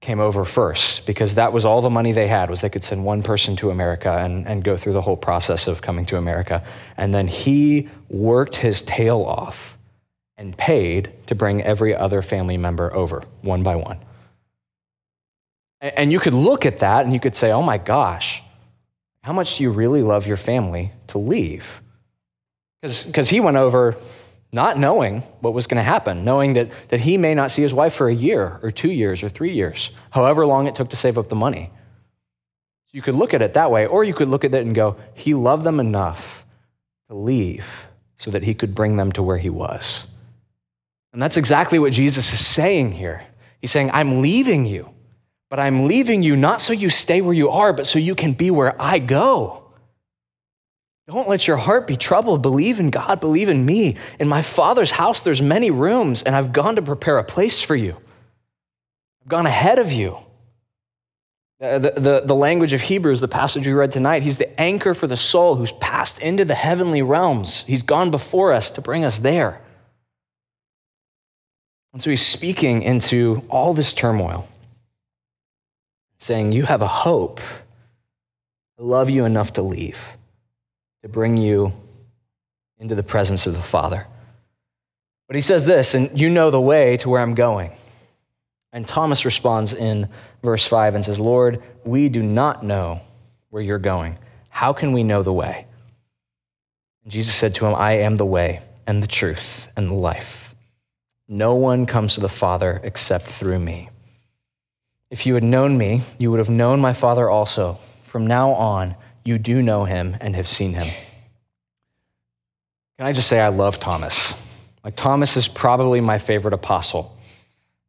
came 0.00 0.20
over 0.20 0.44
first 0.44 1.06
because 1.06 1.34
that 1.36 1.52
was 1.52 1.64
all 1.64 1.80
the 1.80 1.90
money 1.90 2.12
they 2.12 2.28
had 2.28 2.50
was 2.50 2.60
they 2.60 2.68
could 2.68 2.84
send 2.84 3.04
one 3.04 3.22
person 3.22 3.54
to 3.54 3.70
america 3.70 4.18
and, 4.18 4.48
and 4.48 4.64
go 4.64 4.76
through 4.76 4.92
the 4.92 5.00
whole 5.00 5.16
process 5.16 5.68
of 5.68 5.80
coming 5.80 6.04
to 6.04 6.16
america 6.16 6.64
and 6.96 7.14
then 7.14 7.28
he 7.28 7.88
worked 8.08 8.56
his 8.56 8.82
tail 8.82 9.22
off 9.22 9.78
and 10.42 10.56
paid 10.56 11.12
to 11.26 11.36
bring 11.36 11.62
every 11.62 11.94
other 11.94 12.20
family 12.20 12.56
member 12.56 12.92
over 12.92 13.22
one 13.42 13.62
by 13.62 13.76
one. 13.76 13.98
And 15.80 16.10
you 16.10 16.18
could 16.18 16.34
look 16.34 16.66
at 16.66 16.80
that 16.80 17.04
and 17.04 17.14
you 17.14 17.20
could 17.20 17.36
say, 17.36 17.52
oh 17.52 17.62
my 17.62 17.78
gosh, 17.78 18.42
how 19.22 19.32
much 19.32 19.56
do 19.56 19.62
you 19.62 19.70
really 19.70 20.02
love 20.02 20.26
your 20.26 20.36
family 20.36 20.90
to 21.08 21.18
leave? 21.18 21.80
Because 22.80 23.28
he 23.28 23.38
went 23.38 23.56
over 23.56 23.96
not 24.52 24.78
knowing 24.78 25.20
what 25.40 25.54
was 25.54 25.66
going 25.66 25.78
to 25.78 25.82
happen, 25.82 26.24
knowing 26.24 26.52
that, 26.52 26.68
that 26.88 27.00
he 27.00 27.16
may 27.16 27.34
not 27.34 27.50
see 27.50 27.62
his 27.62 27.72
wife 27.72 27.94
for 27.94 28.08
a 28.08 28.14
year 28.14 28.60
or 28.62 28.70
two 28.70 28.90
years 28.90 29.22
or 29.22 29.28
three 29.30 29.52
years, 29.52 29.90
however 30.10 30.44
long 30.44 30.66
it 30.66 30.74
took 30.74 30.90
to 30.90 30.96
save 30.96 31.16
up 31.16 31.28
the 31.28 31.34
money. 31.34 31.70
You 32.92 33.00
could 33.00 33.14
look 33.14 33.32
at 33.32 33.40
it 33.40 33.54
that 33.54 33.70
way, 33.70 33.86
or 33.86 34.04
you 34.04 34.12
could 34.12 34.28
look 34.28 34.44
at 34.44 34.54
it 34.54 34.66
and 34.66 34.74
go, 34.74 34.96
he 35.14 35.32
loved 35.32 35.64
them 35.64 35.80
enough 35.80 36.44
to 37.08 37.14
leave 37.14 37.66
so 38.18 38.30
that 38.30 38.42
he 38.42 38.52
could 38.52 38.74
bring 38.74 38.98
them 38.98 39.10
to 39.12 39.22
where 39.22 39.38
he 39.38 39.48
was. 39.48 40.06
And 41.14 41.20
that's 41.20 41.38
exactly 41.38 41.78
what 41.78 41.92
Jesus 41.92 42.32
is 42.32 42.46
saying 42.46 42.92
here. 42.92 43.22
He's 43.60 43.70
saying, 43.70 43.90
I'm 43.92 44.20
leaving 44.20 44.66
you, 44.66 44.90
but 45.48 45.58
I'm 45.58 45.86
leaving 45.86 46.22
you 46.22 46.36
not 46.36 46.60
so 46.60 46.74
you 46.74 46.90
stay 46.90 47.22
where 47.22 47.34
you 47.34 47.48
are, 47.48 47.72
but 47.72 47.86
so 47.86 47.98
you 47.98 48.14
can 48.14 48.34
be 48.34 48.50
where 48.50 48.80
I 48.80 48.98
go. 48.98 49.61
Don't 51.12 51.28
let 51.28 51.46
your 51.46 51.58
heart 51.58 51.86
be 51.86 51.96
troubled. 51.96 52.40
Believe 52.40 52.80
in 52.80 52.88
God, 52.88 53.20
believe 53.20 53.50
in 53.50 53.66
me. 53.66 53.96
In 54.18 54.28
my 54.28 54.40
Father's 54.40 54.90
house, 54.90 55.20
there's 55.20 55.42
many 55.42 55.70
rooms, 55.70 56.22
and 56.22 56.34
I've 56.34 56.52
gone 56.52 56.76
to 56.76 56.82
prepare 56.82 57.18
a 57.18 57.24
place 57.24 57.60
for 57.60 57.76
you. 57.76 57.96
I've 59.22 59.28
gone 59.28 59.44
ahead 59.44 59.78
of 59.78 59.92
you. 59.92 60.16
Uh, 61.60 61.78
the, 61.78 61.90
the, 61.90 62.22
the 62.24 62.34
language 62.34 62.72
of 62.72 62.80
Hebrews, 62.80 63.20
the 63.20 63.28
passage 63.28 63.66
we 63.66 63.74
read 63.74 63.92
tonight, 63.92 64.22
he's 64.22 64.38
the 64.38 64.58
anchor 64.58 64.94
for 64.94 65.06
the 65.06 65.18
soul 65.18 65.54
who's 65.54 65.72
passed 65.72 66.18
into 66.20 66.46
the 66.46 66.54
heavenly 66.54 67.02
realms. 67.02 67.62
He's 67.66 67.82
gone 67.82 68.10
before 68.10 68.52
us 68.52 68.70
to 68.70 68.80
bring 68.80 69.04
us 69.04 69.18
there. 69.18 69.60
And 71.92 72.02
so 72.02 72.08
he's 72.08 72.26
speaking 72.26 72.82
into 72.82 73.44
all 73.50 73.74
this 73.74 73.92
turmoil, 73.92 74.48
saying, 76.16 76.52
You 76.52 76.64
have 76.64 76.80
a 76.80 76.88
hope. 76.88 77.40
I 78.78 78.82
love 78.82 79.10
you 79.10 79.26
enough 79.26 79.52
to 79.52 79.62
leave, 79.62 80.16
to 81.02 81.08
bring 81.08 81.36
you 81.36 81.72
into 82.78 82.94
the 82.94 83.02
presence 83.02 83.46
of 83.46 83.54
the 83.54 83.62
Father. 83.62 84.06
But 85.26 85.36
he 85.36 85.42
says 85.42 85.66
this, 85.66 85.94
and 85.94 86.18
you 86.18 86.28
know 86.28 86.50
the 86.50 86.60
way 86.60 86.96
to 86.98 87.08
where 87.08 87.20
I'm 87.20 87.34
going. 87.34 87.72
And 88.72 88.86
Thomas 88.86 89.24
responds 89.24 89.74
in 89.74 90.08
verse 90.42 90.66
5 90.66 90.94
and 90.94 91.04
says, 91.04 91.20
Lord, 91.20 91.62
we 91.84 92.08
do 92.08 92.22
not 92.22 92.64
know 92.64 93.00
where 93.50 93.62
you're 93.62 93.78
going. 93.78 94.18
How 94.48 94.72
can 94.72 94.92
we 94.92 95.02
know 95.02 95.22
the 95.22 95.32
way? 95.32 95.66
And 97.04 97.12
Jesus 97.12 97.34
said 97.34 97.54
to 97.56 97.66
him, 97.66 97.74
I 97.74 97.98
am 97.98 98.16
the 98.16 98.26
way 98.26 98.60
and 98.86 99.02
the 99.02 99.06
truth 99.06 99.68
and 99.76 99.88
the 99.88 99.94
life. 99.94 100.54
No 101.28 101.54
one 101.54 101.86
comes 101.86 102.14
to 102.14 102.20
the 102.20 102.28
Father 102.28 102.80
except 102.82 103.24
through 103.24 103.58
me. 103.58 103.90
If 105.10 105.26
you 105.26 105.34
had 105.34 105.44
known 105.44 105.76
me, 105.76 106.02
you 106.18 106.30
would 106.30 106.38
have 106.38 106.50
known 106.50 106.80
my 106.80 106.92
Father 106.92 107.28
also. 107.28 107.78
From 108.04 108.26
now 108.26 108.52
on, 108.52 108.94
you 109.24 109.38
do 109.38 109.62
know 109.62 109.84
him 109.84 110.16
and 110.20 110.36
have 110.36 110.48
seen 110.48 110.74
him. 110.74 110.86
Can 112.98 113.06
I 113.06 113.12
just 113.12 113.28
say 113.28 113.40
I 113.40 113.48
love 113.48 113.80
Thomas? 113.80 114.38
Like, 114.84 114.96
Thomas 114.96 115.36
is 115.36 115.48
probably 115.48 116.00
my 116.00 116.18
favorite 116.18 116.54
apostle 116.54 117.16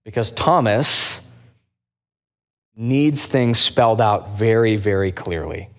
because 0.03 0.31
Thomas 0.31 1.21
needs 2.75 3.25
things 3.25 3.59
spelled 3.59 4.01
out 4.01 4.37
very, 4.37 4.75
very 4.75 5.11
clearly. 5.11 5.69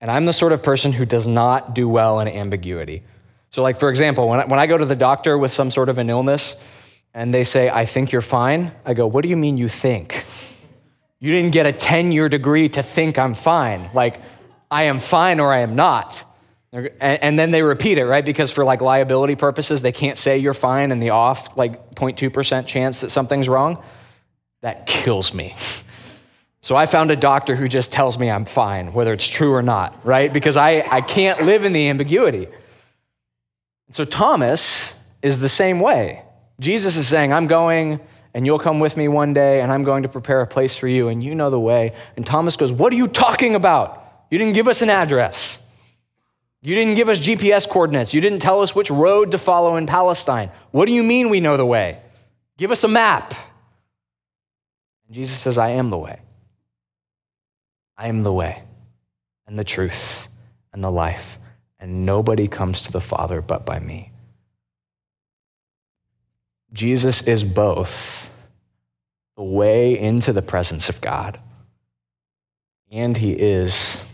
And 0.00 0.10
I'm 0.10 0.26
the 0.26 0.32
sort 0.32 0.52
of 0.52 0.62
person 0.62 0.92
who 0.92 1.04
does 1.04 1.26
not 1.26 1.74
do 1.74 1.88
well 1.88 2.20
in 2.20 2.28
ambiguity. 2.28 3.02
So, 3.50 3.62
like, 3.62 3.80
for 3.80 3.88
example, 3.88 4.28
when 4.28 4.40
I, 4.40 4.44
when 4.44 4.58
I 4.58 4.66
go 4.66 4.76
to 4.76 4.84
the 4.84 4.94
doctor 4.94 5.38
with 5.38 5.50
some 5.50 5.70
sort 5.70 5.88
of 5.88 5.98
an 5.98 6.10
illness 6.10 6.56
and 7.14 7.32
they 7.32 7.44
say, 7.44 7.70
I 7.70 7.86
think 7.86 8.12
you're 8.12 8.20
fine, 8.20 8.72
I 8.84 8.94
go, 8.94 9.06
What 9.06 9.22
do 9.22 9.28
you 9.28 9.36
mean 9.36 9.56
you 9.56 9.68
think? 9.68 10.24
You 11.18 11.32
didn't 11.32 11.52
get 11.52 11.64
a 11.64 11.72
10 11.72 12.12
year 12.12 12.28
degree 12.28 12.68
to 12.70 12.82
think 12.82 13.18
I'm 13.18 13.32
fine. 13.34 13.90
Like, 13.94 14.20
I 14.70 14.84
am 14.84 14.98
fine 14.98 15.40
or 15.40 15.52
I 15.52 15.58
am 15.58 15.76
not. 15.76 16.24
And 16.72 17.38
then 17.38 17.52
they 17.52 17.62
repeat 17.62 17.96
it, 17.96 18.04
right? 18.04 18.24
Because 18.24 18.50
for 18.50 18.64
like 18.64 18.80
liability 18.80 19.34
purposes, 19.34 19.82
they 19.82 19.92
can't 19.92 20.18
say 20.18 20.38
you're 20.38 20.54
fine 20.54 20.92
and 20.92 21.02
the 21.02 21.10
off, 21.10 21.56
like 21.56 21.94
0.2% 21.94 22.66
chance 22.66 23.00
that 23.00 23.10
something's 23.10 23.48
wrong. 23.48 23.82
That 24.60 24.86
kills 24.86 25.32
me. 25.32 25.54
So 26.60 26.74
I 26.74 26.86
found 26.86 27.12
a 27.12 27.16
doctor 27.16 27.54
who 27.54 27.68
just 27.68 27.92
tells 27.92 28.18
me 28.18 28.28
I'm 28.28 28.44
fine, 28.44 28.92
whether 28.92 29.12
it's 29.12 29.28
true 29.28 29.54
or 29.54 29.62
not, 29.62 30.04
right? 30.04 30.32
Because 30.32 30.56
I, 30.56 30.84
I 30.90 31.00
can't 31.00 31.42
live 31.42 31.64
in 31.64 31.72
the 31.72 31.88
ambiguity. 31.88 32.48
So 33.92 34.04
Thomas 34.04 34.98
is 35.22 35.40
the 35.40 35.48
same 35.48 35.78
way. 35.80 36.22
Jesus 36.58 36.96
is 36.96 37.06
saying, 37.06 37.32
I'm 37.32 37.46
going 37.46 38.00
and 38.34 38.44
you'll 38.44 38.58
come 38.58 38.80
with 38.80 38.96
me 38.96 39.08
one 39.08 39.32
day 39.32 39.60
and 39.60 39.72
I'm 39.72 39.84
going 39.84 40.02
to 40.02 40.08
prepare 40.08 40.40
a 40.40 40.46
place 40.46 40.76
for 40.76 40.88
you 40.88 41.08
and 41.08 41.22
you 41.22 41.34
know 41.34 41.48
the 41.48 41.60
way. 41.60 41.94
And 42.16 42.26
Thomas 42.26 42.56
goes, 42.56 42.72
What 42.72 42.92
are 42.92 42.96
you 42.96 43.08
talking 43.08 43.54
about? 43.54 44.05
You 44.30 44.38
didn't 44.38 44.54
give 44.54 44.68
us 44.68 44.82
an 44.82 44.90
address. 44.90 45.62
You 46.62 46.74
didn't 46.74 46.94
give 46.96 47.08
us 47.08 47.20
GPS 47.20 47.68
coordinates. 47.68 48.12
You 48.12 48.20
didn't 48.20 48.40
tell 48.40 48.60
us 48.60 48.74
which 48.74 48.90
road 48.90 49.30
to 49.30 49.38
follow 49.38 49.76
in 49.76 49.86
Palestine. 49.86 50.50
What 50.72 50.86
do 50.86 50.92
you 50.92 51.02
mean 51.02 51.30
we 51.30 51.40
know 51.40 51.56
the 51.56 51.66
way? 51.66 52.00
Give 52.56 52.72
us 52.72 52.82
a 52.82 52.88
map. 52.88 53.34
And 55.06 55.14
Jesus 55.14 55.38
says, 55.38 55.58
I 55.58 55.70
am 55.70 55.90
the 55.90 55.98
way. 55.98 56.20
I 57.96 58.08
am 58.08 58.22
the 58.22 58.32
way 58.32 58.62
and 59.46 59.58
the 59.58 59.64
truth 59.64 60.28
and 60.72 60.82
the 60.82 60.90
life, 60.90 61.38
and 61.78 62.04
nobody 62.04 62.48
comes 62.48 62.82
to 62.82 62.92
the 62.92 63.00
Father 63.00 63.40
but 63.40 63.64
by 63.64 63.78
me. 63.78 64.10
Jesus 66.72 67.22
is 67.22 67.44
both 67.44 68.28
the 69.36 69.42
way 69.42 69.98
into 69.98 70.32
the 70.32 70.42
presence 70.42 70.88
of 70.88 71.00
God, 71.00 71.38
and 72.90 73.16
he 73.16 73.32
is 73.32 74.04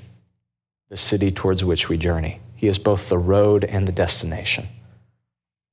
the 0.92 0.98
city 0.98 1.30
towards 1.30 1.64
which 1.64 1.88
we 1.88 1.96
journey. 1.96 2.38
He 2.54 2.68
is 2.68 2.78
both 2.78 3.08
the 3.08 3.16
road 3.16 3.64
and 3.64 3.88
the 3.88 3.92
destination. 3.92 4.66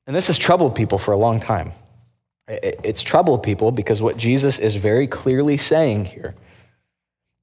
And 0.08 0.16
this 0.16 0.28
has 0.28 0.38
troubled 0.38 0.76
people 0.76 0.98
for 0.98 1.12
a 1.12 1.18
long 1.18 1.42
time. 1.42 1.74
It's 2.48 3.02
troubled 3.02 3.44
people 3.44 3.74
because 3.74 4.02
what 4.02 4.16
Jesus 4.16 4.60
is 4.60 4.78
very 4.78 5.08
clearly 5.08 5.58
saying 5.58 6.06
here 6.06 6.36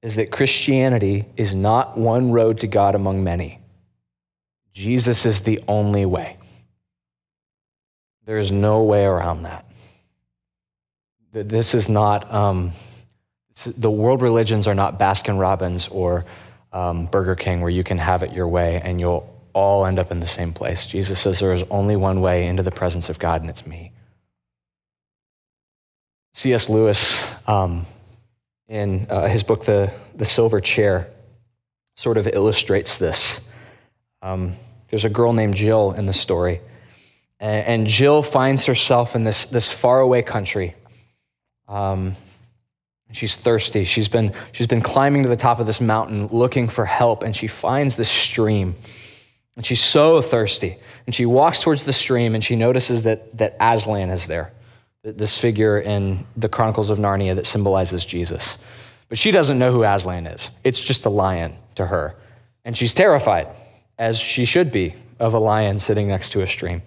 is 0.01 0.15
that 0.15 0.31
Christianity 0.31 1.25
is 1.37 1.53
not 1.53 1.95
one 1.95 2.31
road 2.31 2.61
to 2.61 2.67
God 2.67 2.95
among 2.95 3.23
many. 3.23 3.59
Jesus 4.73 5.27
is 5.27 5.41
the 5.41 5.63
only 5.67 6.07
way. 6.07 6.35
There 8.25 8.39
is 8.39 8.51
no 8.51 8.81
way 8.85 9.05
around 9.05 9.43
that. 9.43 9.69
This 11.31 11.75
is 11.75 11.89
not, 11.89 12.33
um, 12.33 12.71
the 13.77 13.91
world 13.91 14.23
religions 14.23 14.65
are 14.65 14.73
not 14.73 14.97
Baskin 14.97 15.39
Robbins 15.39 15.87
or 15.89 16.25
um, 16.73 17.05
Burger 17.07 17.35
King 17.35 17.61
where 17.61 17.69
you 17.69 17.83
can 17.83 17.97
have 17.97 18.23
it 18.23 18.33
your 18.33 18.47
way 18.47 18.81
and 18.83 18.99
you'll 18.99 19.33
all 19.57 19.87
end 19.87 19.97
up 19.97 20.11
in 20.11 20.19
the 20.19 20.27
same 20.27 20.53
place. 20.53 20.85
Jesus 20.85 21.19
says 21.19 21.39
there 21.39 21.51
is 21.51 21.63
only 21.71 21.95
one 21.95 22.21
way 22.21 22.45
into 22.45 22.61
the 22.61 22.69
presence 22.69 23.09
of 23.09 23.17
God, 23.17 23.41
and 23.41 23.49
it's 23.49 23.65
me. 23.65 23.91
C.S. 26.35 26.69
Lewis, 26.69 27.33
um, 27.47 27.87
in 28.67 29.07
uh, 29.09 29.27
his 29.27 29.41
book, 29.41 29.65
the, 29.65 29.91
the 30.13 30.25
Silver 30.25 30.59
Chair, 30.59 31.09
sort 31.95 32.17
of 32.17 32.27
illustrates 32.27 32.99
this. 32.99 33.41
Um, 34.21 34.53
there's 34.89 35.05
a 35.05 35.09
girl 35.09 35.33
named 35.33 35.55
Jill 35.55 35.93
in 35.93 36.05
the 36.05 36.13
story, 36.13 36.61
and, 37.39 37.87
Jill 37.87 38.21
finds 38.21 38.65
herself 38.65 39.15
in 39.15 39.23
this, 39.23 39.45
this 39.45 39.71
faraway 39.71 40.21
country. 40.21 40.75
Um, 41.67 42.15
She's 43.11 43.35
thirsty. 43.35 43.85
She's 43.85 44.09
been, 44.09 44.33
she's 44.51 44.67
been 44.67 44.81
climbing 44.81 45.23
to 45.23 45.29
the 45.29 45.37
top 45.37 45.59
of 45.59 45.65
this 45.65 45.79
mountain 45.79 46.27
looking 46.27 46.67
for 46.67 46.85
help, 46.85 47.23
and 47.23 47.35
she 47.35 47.47
finds 47.47 47.95
this 47.95 48.09
stream. 48.09 48.75
And 49.55 49.65
she's 49.65 49.81
so 49.81 50.21
thirsty. 50.21 50.77
And 51.05 51.15
she 51.15 51.25
walks 51.25 51.61
towards 51.61 51.85
the 51.85 51.93
stream, 51.93 52.35
and 52.35 52.43
she 52.43 52.55
notices 52.55 53.05
that, 53.05 53.35
that 53.37 53.55
Aslan 53.59 54.09
is 54.09 54.27
there, 54.27 54.51
this 55.03 55.39
figure 55.39 55.79
in 55.79 56.27
the 56.35 56.49
Chronicles 56.49 56.89
of 56.89 56.97
Narnia 56.97 57.35
that 57.35 57.47
symbolizes 57.47 58.05
Jesus. 58.05 58.57
But 59.09 59.17
she 59.17 59.31
doesn't 59.31 59.57
know 59.57 59.71
who 59.71 59.83
Aslan 59.83 60.27
is. 60.27 60.51
It's 60.63 60.81
just 60.81 61.05
a 61.05 61.09
lion 61.09 61.55
to 61.75 61.85
her. 61.85 62.15
And 62.65 62.77
she's 62.77 62.93
terrified, 62.93 63.47
as 63.97 64.19
she 64.19 64.43
should 64.43 64.69
be, 64.69 64.95
of 65.17 65.33
a 65.33 65.39
lion 65.39 65.79
sitting 65.79 66.09
next 66.09 66.31
to 66.31 66.41
a 66.41 66.47
stream. 66.47 66.81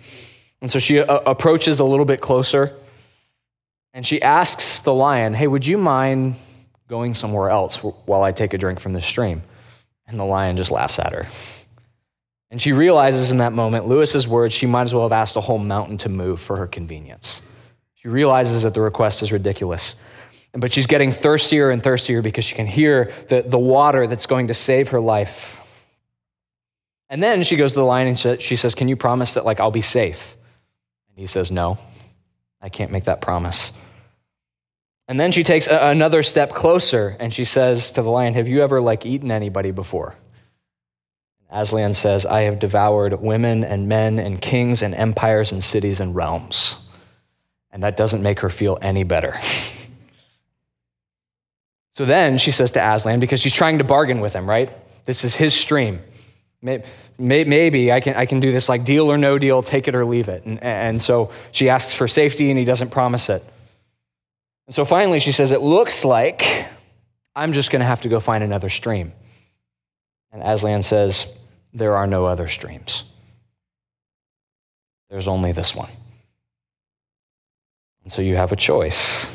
And 0.60 0.70
so 0.70 0.78
she 0.78 1.00
uh, 1.00 1.20
approaches 1.26 1.80
a 1.80 1.84
little 1.84 2.04
bit 2.04 2.20
closer 2.20 2.76
and 3.92 4.06
she 4.06 4.22
asks 4.22 4.80
the 4.80 4.94
lion, 4.94 5.34
Hey, 5.34 5.46
would 5.46 5.66
you 5.66 5.78
mind 5.78 6.36
going 6.88 7.14
somewhere 7.14 7.50
else 7.50 7.76
while 7.78 8.22
I 8.22 8.32
take 8.32 8.54
a 8.54 8.58
drink 8.58 8.80
from 8.80 8.92
the 8.92 9.00
stream? 9.00 9.42
And 10.06 10.18
the 10.18 10.24
lion 10.24 10.56
just 10.56 10.70
laughs 10.70 10.98
at 10.98 11.12
her. 11.12 11.26
And 12.50 12.60
she 12.60 12.72
realizes 12.72 13.30
in 13.30 13.38
that 13.38 13.52
moment, 13.52 13.86
Lewis's 13.86 14.26
words, 14.26 14.52
she 14.52 14.66
might 14.66 14.82
as 14.82 14.94
well 14.94 15.04
have 15.04 15.12
asked 15.12 15.36
a 15.36 15.40
whole 15.40 15.58
mountain 15.58 15.98
to 15.98 16.08
move 16.08 16.40
for 16.40 16.56
her 16.56 16.66
convenience. 16.66 17.42
She 17.94 18.08
realizes 18.08 18.64
that 18.64 18.74
the 18.74 18.80
request 18.80 19.22
is 19.22 19.30
ridiculous. 19.30 19.94
But 20.52 20.72
she's 20.72 20.88
getting 20.88 21.12
thirstier 21.12 21.70
and 21.70 21.80
thirstier 21.80 22.22
because 22.22 22.44
she 22.44 22.56
can 22.56 22.66
hear 22.66 23.12
the, 23.28 23.42
the 23.42 23.58
water 23.58 24.08
that's 24.08 24.26
going 24.26 24.48
to 24.48 24.54
save 24.54 24.88
her 24.88 25.00
life. 25.00 25.56
And 27.08 27.22
then 27.22 27.42
she 27.44 27.56
goes 27.56 27.74
to 27.74 27.80
the 27.80 27.84
lion 27.84 28.08
and 28.08 28.40
she 28.40 28.56
says, 28.56 28.74
Can 28.74 28.88
you 28.88 28.96
promise 28.96 29.34
that 29.34 29.44
like 29.44 29.60
I'll 29.60 29.70
be 29.70 29.80
safe? 29.80 30.36
And 31.10 31.18
he 31.18 31.26
says, 31.26 31.52
No. 31.52 31.78
I 32.60 32.68
can't 32.68 32.92
make 32.92 33.04
that 33.04 33.20
promise. 33.20 33.72
And 35.08 35.18
then 35.18 35.32
she 35.32 35.42
takes 35.42 35.66
a- 35.66 35.88
another 35.88 36.22
step 36.22 36.50
closer 36.52 37.16
and 37.18 37.34
she 37.34 37.44
says 37.44 37.90
to 37.92 38.02
the 38.02 38.10
lion, 38.10 38.34
Have 38.34 38.46
you 38.48 38.62
ever 38.62 38.80
like 38.80 39.04
eaten 39.04 39.30
anybody 39.30 39.70
before? 39.70 40.14
Aslan 41.50 41.94
says, 41.94 42.26
I 42.26 42.42
have 42.42 42.60
devoured 42.60 43.20
women 43.20 43.64
and 43.64 43.88
men 43.88 44.20
and 44.20 44.40
kings 44.40 44.82
and 44.82 44.94
empires 44.94 45.50
and 45.50 45.64
cities 45.64 45.98
and 45.98 46.14
realms. 46.14 46.76
And 47.72 47.82
that 47.82 47.96
doesn't 47.96 48.22
make 48.22 48.40
her 48.40 48.50
feel 48.50 48.78
any 48.80 49.02
better. 49.02 49.34
so 51.94 52.04
then 52.04 52.38
she 52.38 52.52
says 52.52 52.70
to 52.72 52.80
Aslan, 52.80 53.18
because 53.18 53.40
she's 53.40 53.54
trying 53.54 53.78
to 53.78 53.84
bargain 53.84 54.20
with 54.20 54.32
him, 54.32 54.48
right? 54.48 54.70
This 55.06 55.24
is 55.24 55.34
his 55.34 55.54
stream. 55.54 56.00
Maybe 56.62 56.84
I 57.92 58.00
can, 58.00 58.16
I 58.16 58.26
can 58.26 58.40
do 58.40 58.52
this 58.52 58.68
like 58.68 58.84
deal 58.84 59.10
or 59.10 59.18
no 59.18 59.38
deal, 59.38 59.62
take 59.62 59.88
it 59.88 59.94
or 59.94 60.04
leave 60.04 60.28
it. 60.28 60.44
And, 60.44 60.62
and 60.62 61.00
so 61.00 61.32
she 61.52 61.68
asks 61.68 61.94
for 61.94 62.08
safety 62.08 62.50
and 62.50 62.58
he 62.58 62.64
doesn't 62.64 62.90
promise 62.90 63.28
it. 63.28 63.44
And 64.66 64.74
so 64.74 64.84
finally 64.84 65.20
she 65.20 65.32
says, 65.32 65.52
It 65.52 65.60
looks 65.60 66.04
like 66.04 66.66
I'm 67.34 67.52
just 67.52 67.70
going 67.70 67.80
to 67.80 67.86
have 67.86 68.02
to 68.02 68.08
go 68.08 68.20
find 68.20 68.42
another 68.42 68.68
stream. 68.68 69.12
And 70.32 70.42
Aslan 70.42 70.82
says, 70.82 71.26
There 71.74 71.96
are 71.96 72.06
no 72.06 72.24
other 72.24 72.48
streams. 72.48 73.04
There's 75.10 75.28
only 75.28 75.52
this 75.52 75.74
one. 75.74 75.90
And 78.04 78.12
so 78.12 78.22
you 78.22 78.36
have 78.36 78.52
a 78.52 78.56
choice. 78.56 79.28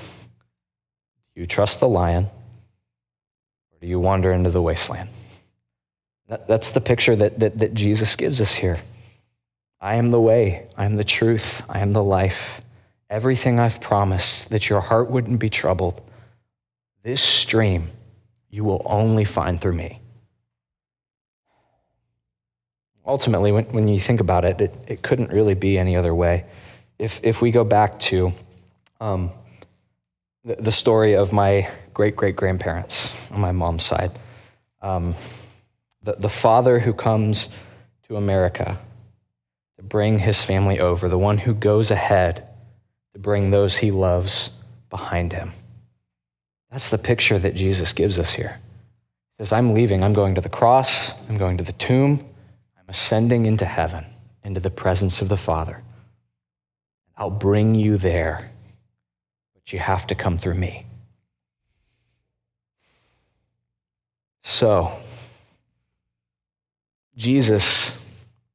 Do 1.33 1.41
you 1.41 1.47
trust 1.47 1.81
the 1.81 1.87
lion 1.87 2.25
or 2.25 3.79
do 3.81 3.87
you 3.87 3.99
wander 3.99 4.31
into 4.31 4.49
the 4.49 4.61
wasteland? 4.61 5.09
That, 6.27 6.47
that's 6.47 6.71
the 6.71 6.81
picture 6.81 7.15
that, 7.15 7.39
that, 7.39 7.59
that 7.59 7.73
Jesus 7.73 8.15
gives 8.15 8.41
us 8.41 8.53
here. 8.53 8.79
I 9.79 9.95
am 9.95 10.11
the 10.11 10.19
way, 10.19 10.67
I 10.77 10.85
am 10.85 10.95
the 10.95 11.03
truth, 11.03 11.61
I 11.69 11.79
am 11.79 11.91
the 11.91 12.03
life. 12.03 12.61
Everything 13.09 13.59
I've 13.59 13.79
promised 13.79 14.49
that 14.49 14.69
your 14.69 14.81
heart 14.81 15.11
wouldn't 15.11 15.39
be 15.39 15.49
troubled, 15.49 16.01
this 17.03 17.21
stream 17.21 17.89
you 18.49 18.63
will 18.63 18.81
only 18.85 19.25
find 19.25 19.61
through 19.61 19.73
me. 19.73 19.99
Ultimately, 23.05 23.51
when, 23.51 23.65
when 23.65 23.87
you 23.87 23.99
think 23.99 24.19
about 24.19 24.45
it, 24.45 24.59
it, 24.59 24.73
it 24.87 25.01
couldn't 25.03 25.29
really 25.29 25.53
be 25.53 25.77
any 25.77 25.95
other 25.95 26.15
way. 26.15 26.45
if, 26.97 27.19
if 27.23 27.41
we 27.41 27.51
go 27.51 27.63
back 27.63 27.99
to 27.99 28.31
um, 29.01 29.29
the, 30.43 30.55
the 30.55 30.71
story 30.71 31.15
of 31.15 31.33
my 31.33 31.69
great 31.93 32.15
great 32.15 32.35
grandparents 32.35 33.29
on 33.31 33.39
my 33.39 33.51
mom's 33.51 33.83
side, 33.83 34.11
um, 34.81 35.15
the, 36.05 36.13
the 36.13 36.29
father 36.29 36.79
who 36.79 36.93
comes 36.93 37.49
to 38.07 38.15
America 38.15 38.77
to 39.77 39.83
bring 39.83 40.19
his 40.19 40.41
family 40.41 40.79
over, 40.79 41.09
the 41.09 41.17
one 41.17 41.39
who 41.39 41.53
goes 41.53 41.91
ahead 41.91 42.47
to 43.13 43.19
bring 43.19 43.49
those 43.49 43.77
he 43.77 43.91
loves 43.91 44.51
behind 44.89 45.33
him. 45.33 45.51
That's 46.71 46.91
the 46.91 46.97
picture 46.97 47.39
that 47.39 47.55
Jesus 47.55 47.91
gives 47.91 48.19
us 48.19 48.33
here. 48.33 48.59
He 49.37 49.43
says, 49.43 49.51
I'm 49.51 49.73
leaving. 49.73 50.03
I'm 50.03 50.13
going 50.13 50.35
to 50.35 50.41
the 50.41 50.49
cross. 50.49 51.11
I'm 51.27 51.37
going 51.37 51.57
to 51.57 51.63
the 51.63 51.73
tomb. 51.73 52.23
I'm 52.77 52.85
ascending 52.87 53.47
into 53.47 53.65
heaven, 53.65 54.05
into 54.43 54.59
the 54.59 54.69
presence 54.69 55.21
of 55.21 55.29
the 55.29 55.37
Father. 55.37 55.81
I'll 57.17 57.31
bring 57.31 57.75
you 57.75 57.97
there, 57.97 58.51
but 59.53 59.73
you 59.73 59.79
have 59.79 60.05
to 60.07 60.15
come 60.15 60.37
through 60.37 60.55
me. 60.55 60.85
So, 64.43 64.91
Jesus 67.15 68.01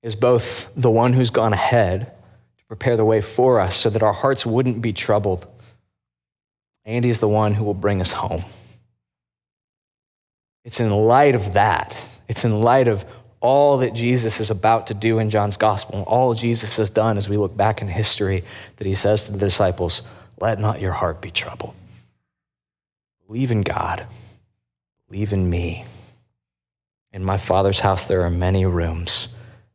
is 0.02 0.16
both 0.16 0.68
the 0.76 0.90
one 0.90 1.12
who's 1.12 1.30
gone 1.30 1.52
ahead 1.52 2.12
to 2.58 2.64
prepare 2.66 2.96
the 2.96 3.04
way 3.04 3.20
for 3.20 3.60
us 3.60 3.76
so 3.76 3.90
that 3.90 4.02
our 4.02 4.12
hearts 4.12 4.44
wouldn't 4.44 4.82
be 4.82 4.92
troubled, 4.92 5.46
and 6.84 7.04
He's 7.04 7.18
the 7.18 7.28
one 7.28 7.54
who 7.54 7.64
will 7.64 7.74
bring 7.74 8.00
us 8.00 8.12
home. 8.12 8.44
It's 10.64 10.80
in 10.80 10.90
light 10.90 11.34
of 11.34 11.54
that, 11.54 11.96
it's 12.28 12.44
in 12.44 12.60
light 12.60 12.88
of 12.88 13.04
all 13.40 13.78
that 13.78 13.94
Jesus 13.94 14.38
is 14.40 14.50
about 14.50 14.88
to 14.88 14.94
do 14.94 15.18
in 15.18 15.30
John's 15.30 15.56
gospel, 15.56 16.04
all 16.06 16.34
Jesus 16.34 16.76
has 16.76 16.90
done 16.90 17.16
as 17.16 17.28
we 17.28 17.38
look 17.38 17.56
back 17.56 17.80
in 17.80 17.88
history, 17.88 18.44
that 18.76 18.86
he 18.86 18.94
says 18.94 19.24
to 19.24 19.32
the 19.32 19.38
disciples, 19.38 20.02
Let 20.38 20.60
not 20.60 20.80
your 20.80 20.92
heart 20.92 21.22
be 21.22 21.30
troubled. 21.30 21.74
Believe 23.26 23.50
in 23.50 23.62
God, 23.62 24.04
believe 25.08 25.32
in 25.32 25.48
me. 25.48 25.84
In 27.12 27.24
my 27.24 27.36
Father's 27.36 27.80
house 27.80 28.06
there 28.06 28.22
are 28.22 28.30
many 28.30 28.66
rooms. 28.66 29.28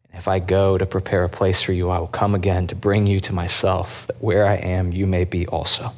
And 0.10 0.18
if 0.20 0.28
I 0.28 0.40
go 0.40 0.78
to 0.78 0.86
prepare 0.86 1.24
a 1.24 1.30
place 1.30 1.62
for 1.62 1.74
you, 1.74 1.90
I 1.90 2.00
will 2.00 2.08
come 2.08 2.36
again 2.36 2.68
to 2.68 2.76
bring 2.76 3.08
you 3.08 3.20
to 3.22 3.34
myself, 3.34 4.08
that 4.08 4.22
where 4.22 4.46
I 4.46 4.56
am, 4.56 4.92
you 4.92 5.08
may 5.08 5.26
be 5.26 5.48
also. 5.48 5.92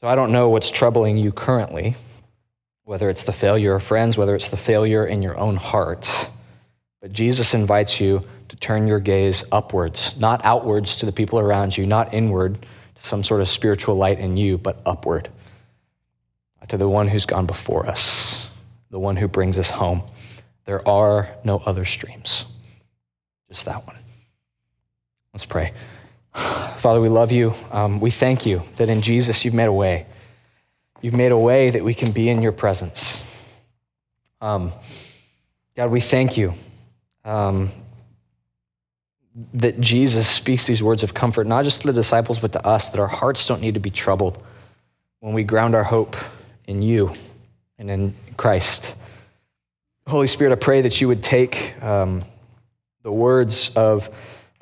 So 0.00 0.08
I 0.08 0.14
don't 0.14 0.32
know 0.32 0.48
what's 0.48 0.70
troubling 0.70 1.16
you 1.16 1.32
currently 1.32 1.94
whether 2.84 3.08
it's 3.08 3.24
the 3.24 3.32
failure 3.32 3.74
of 3.74 3.82
friends, 3.82 4.18
whether 4.18 4.34
it's 4.34 4.50
the 4.50 4.56
failure 4.56 5.06
in 5.06 5.22
your 5.22 5.38
own 5.38 5.56
heart. 5.56 6.30
But 7.00 7.12
Jesus 7.12 7.54
invites 7.54 8.00
you 8.00 8.22
to 8.48 8.56
turn 8.56 8.86
your 8.86 9.00
gaze 9.00 9.44
upwards, 9.52 10.16
not 10.18 10.44
outwards 10.44 10.96
to 10.96 11.06
the 11.06 11.12
people 11.12 11.38
around 11.38 11.76
you, 11.76 11.86
not 11.86 12.12
inward 12.12 12.60
to 12.60 13.02
some 13.02 13.24
sort 13.24 13.40
of 13.40 13.48
spiritual 13.48 13.94
light 13.96 14.18
in 14.18 14.36
you, 14.36 14.58
but 14.58 14.80
upward 14.84 15.28
to 16.68 16.76
the 16.76 16.88
one 16.88 17.08
who's 17.08 17.26
gone 17.26 17.46
before 17.46 17.86
us, 17.86 18.41
the 18.92 18.98
one 18.98 19.16
who 19.16 19.26
brings 19.26 19.58
us 19.58 19.70
home. 19.70 20.02
There 20.66 20.86
are 20.86 21.28
no 21.44 21.58
other 21.58 21.84
streams, 21.84 22.44
just 23.48 23.64
that 23.64 23.84
one. 23.86 23.96
Let's 25.32 25.46
pray. 25.46 25.72
Father, 26.34 27.00
we 27.00 27.08
love 27.08 27.32
you. 27.32 27.54
Um, 27.72 28.00
we 28.00 28.10
thank 28.10 28.46
you 28.46 28.62
that 28.76 28.88
in 28.90 29.02
Jesus 29.02 29.44
you've 29.44 29.54
made 29.54 29.66
a 29.66 29.72
way. 29.72 30.06
You've 31.00 31.14
made 31.14 31.32
a 31.32 31.38
way 31.38 31.70
that 31.70 31.82
we 31.82 31.94
can 31.94 32.12
be 32.12 32.28
in 32.28 32.42
your 32.42 32.52
presence. 32.52 33.28
Um, 34.40 34.72
God, 35.74 35.90
we 35.90 36.00
thank 36.00 36.36
you 36.36 36.52
um, 37.24 37.70
that 39.54 39.80
Jesus 39.80 40.28
speaks 40.28 40.66
these 40.66 40.82
words 40.82 41.02
of 41.02 41.14
comfort, 41.14 41.46
not 41.46 41.64
just 41.64 41.80
to 41.80 41.86
the 41.86 41.92
disciples, 41.94 42.38
but 42.38 42.52
to 42.52 42.66
us, 42.66 42.90
that 42.90 43.00
our 43.00 43.08
hearts 43.08 43.46
don't 43.46 43.62
need 43.62 43.74
to 43.74 43.80
be 43.80 43.90
troubled 43.90 44.44
when 45.20 45.32
we 45.32 45.44
ground 45.44 45.74
our 45.74 45.84
hope 45.84 46.14
in 46.66 46.82
you 46.82 47.12
and 47.82 47.90
in 47.90 48.14
Christ. 48.38 48.96
Holy 50.06 50.26
Spirit, 50.26 50.52
I 50.52 50.56
pray 50.56 50.80
that 50.80 51.00
you 51.00 51.08
would 51.08 51.22
take 51.22 51.74
um, 51.82 52.22
the 53.02 53.12
words 53.12 53.70
of 53.76 54.08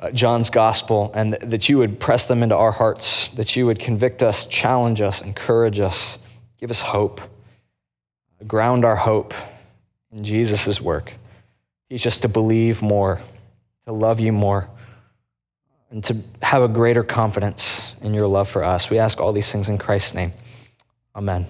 uh, 0.00 0.11
John's 0.11 0.50
gospel 0.50 1.12
and 1.14 1.35
that 1.35 1.68
you 1.68 1.78
would 1.78 2.00
press 2.00 2.26
them 2.26 2.42
into 2.42 2.56
our 2.56 2.72
hearts, 2.72 3.28
that 3.33 3.54
you 3.54 3.66
would 3.66 3.78
convict 3.78 4.22
us, 4.22 4.46
challenge 4.46 5.00
us, 5.00 5.22
encourage 5.22 5.78
us 5.78 6.18
Give 6.61 6.70
us 6.70 6.83
hope. 6.83 7.22
Ground 8.46 8.85
our 8.85 8.96
hope 8.96 9.35
in 10.12 10.22
Jesus' 10.22 10.80
work. 10.80 11.12
Teach 11.88 12.06
us 12.06 12.20
to 12.20 12.28
believe 12.28 12.83
more, 12.83 13.20
to 13.87 13.92
love 13.92 14.20
you 14.20 14.33
more, 14.33 14.68
and 15.90 16.04
to 16.04 16.18
have 16.42 16.62
a 16.62 16.68
greater 16.68 17.02
confidence 17.02 17.94
in 18.02 18.14
your 18.14 18.26
love 18.26 18.48
for 18.48 18.62
us. 18.62 18.90
We 18.90 18.98
ask 18.98 19.20
all 19.20 19.33
these 19.33 19.50
things 19.50 19.68
in 19.68 19.78
Christ's 19.78 20.14
name. 20.14 20.33
Amen. 21.16 21.46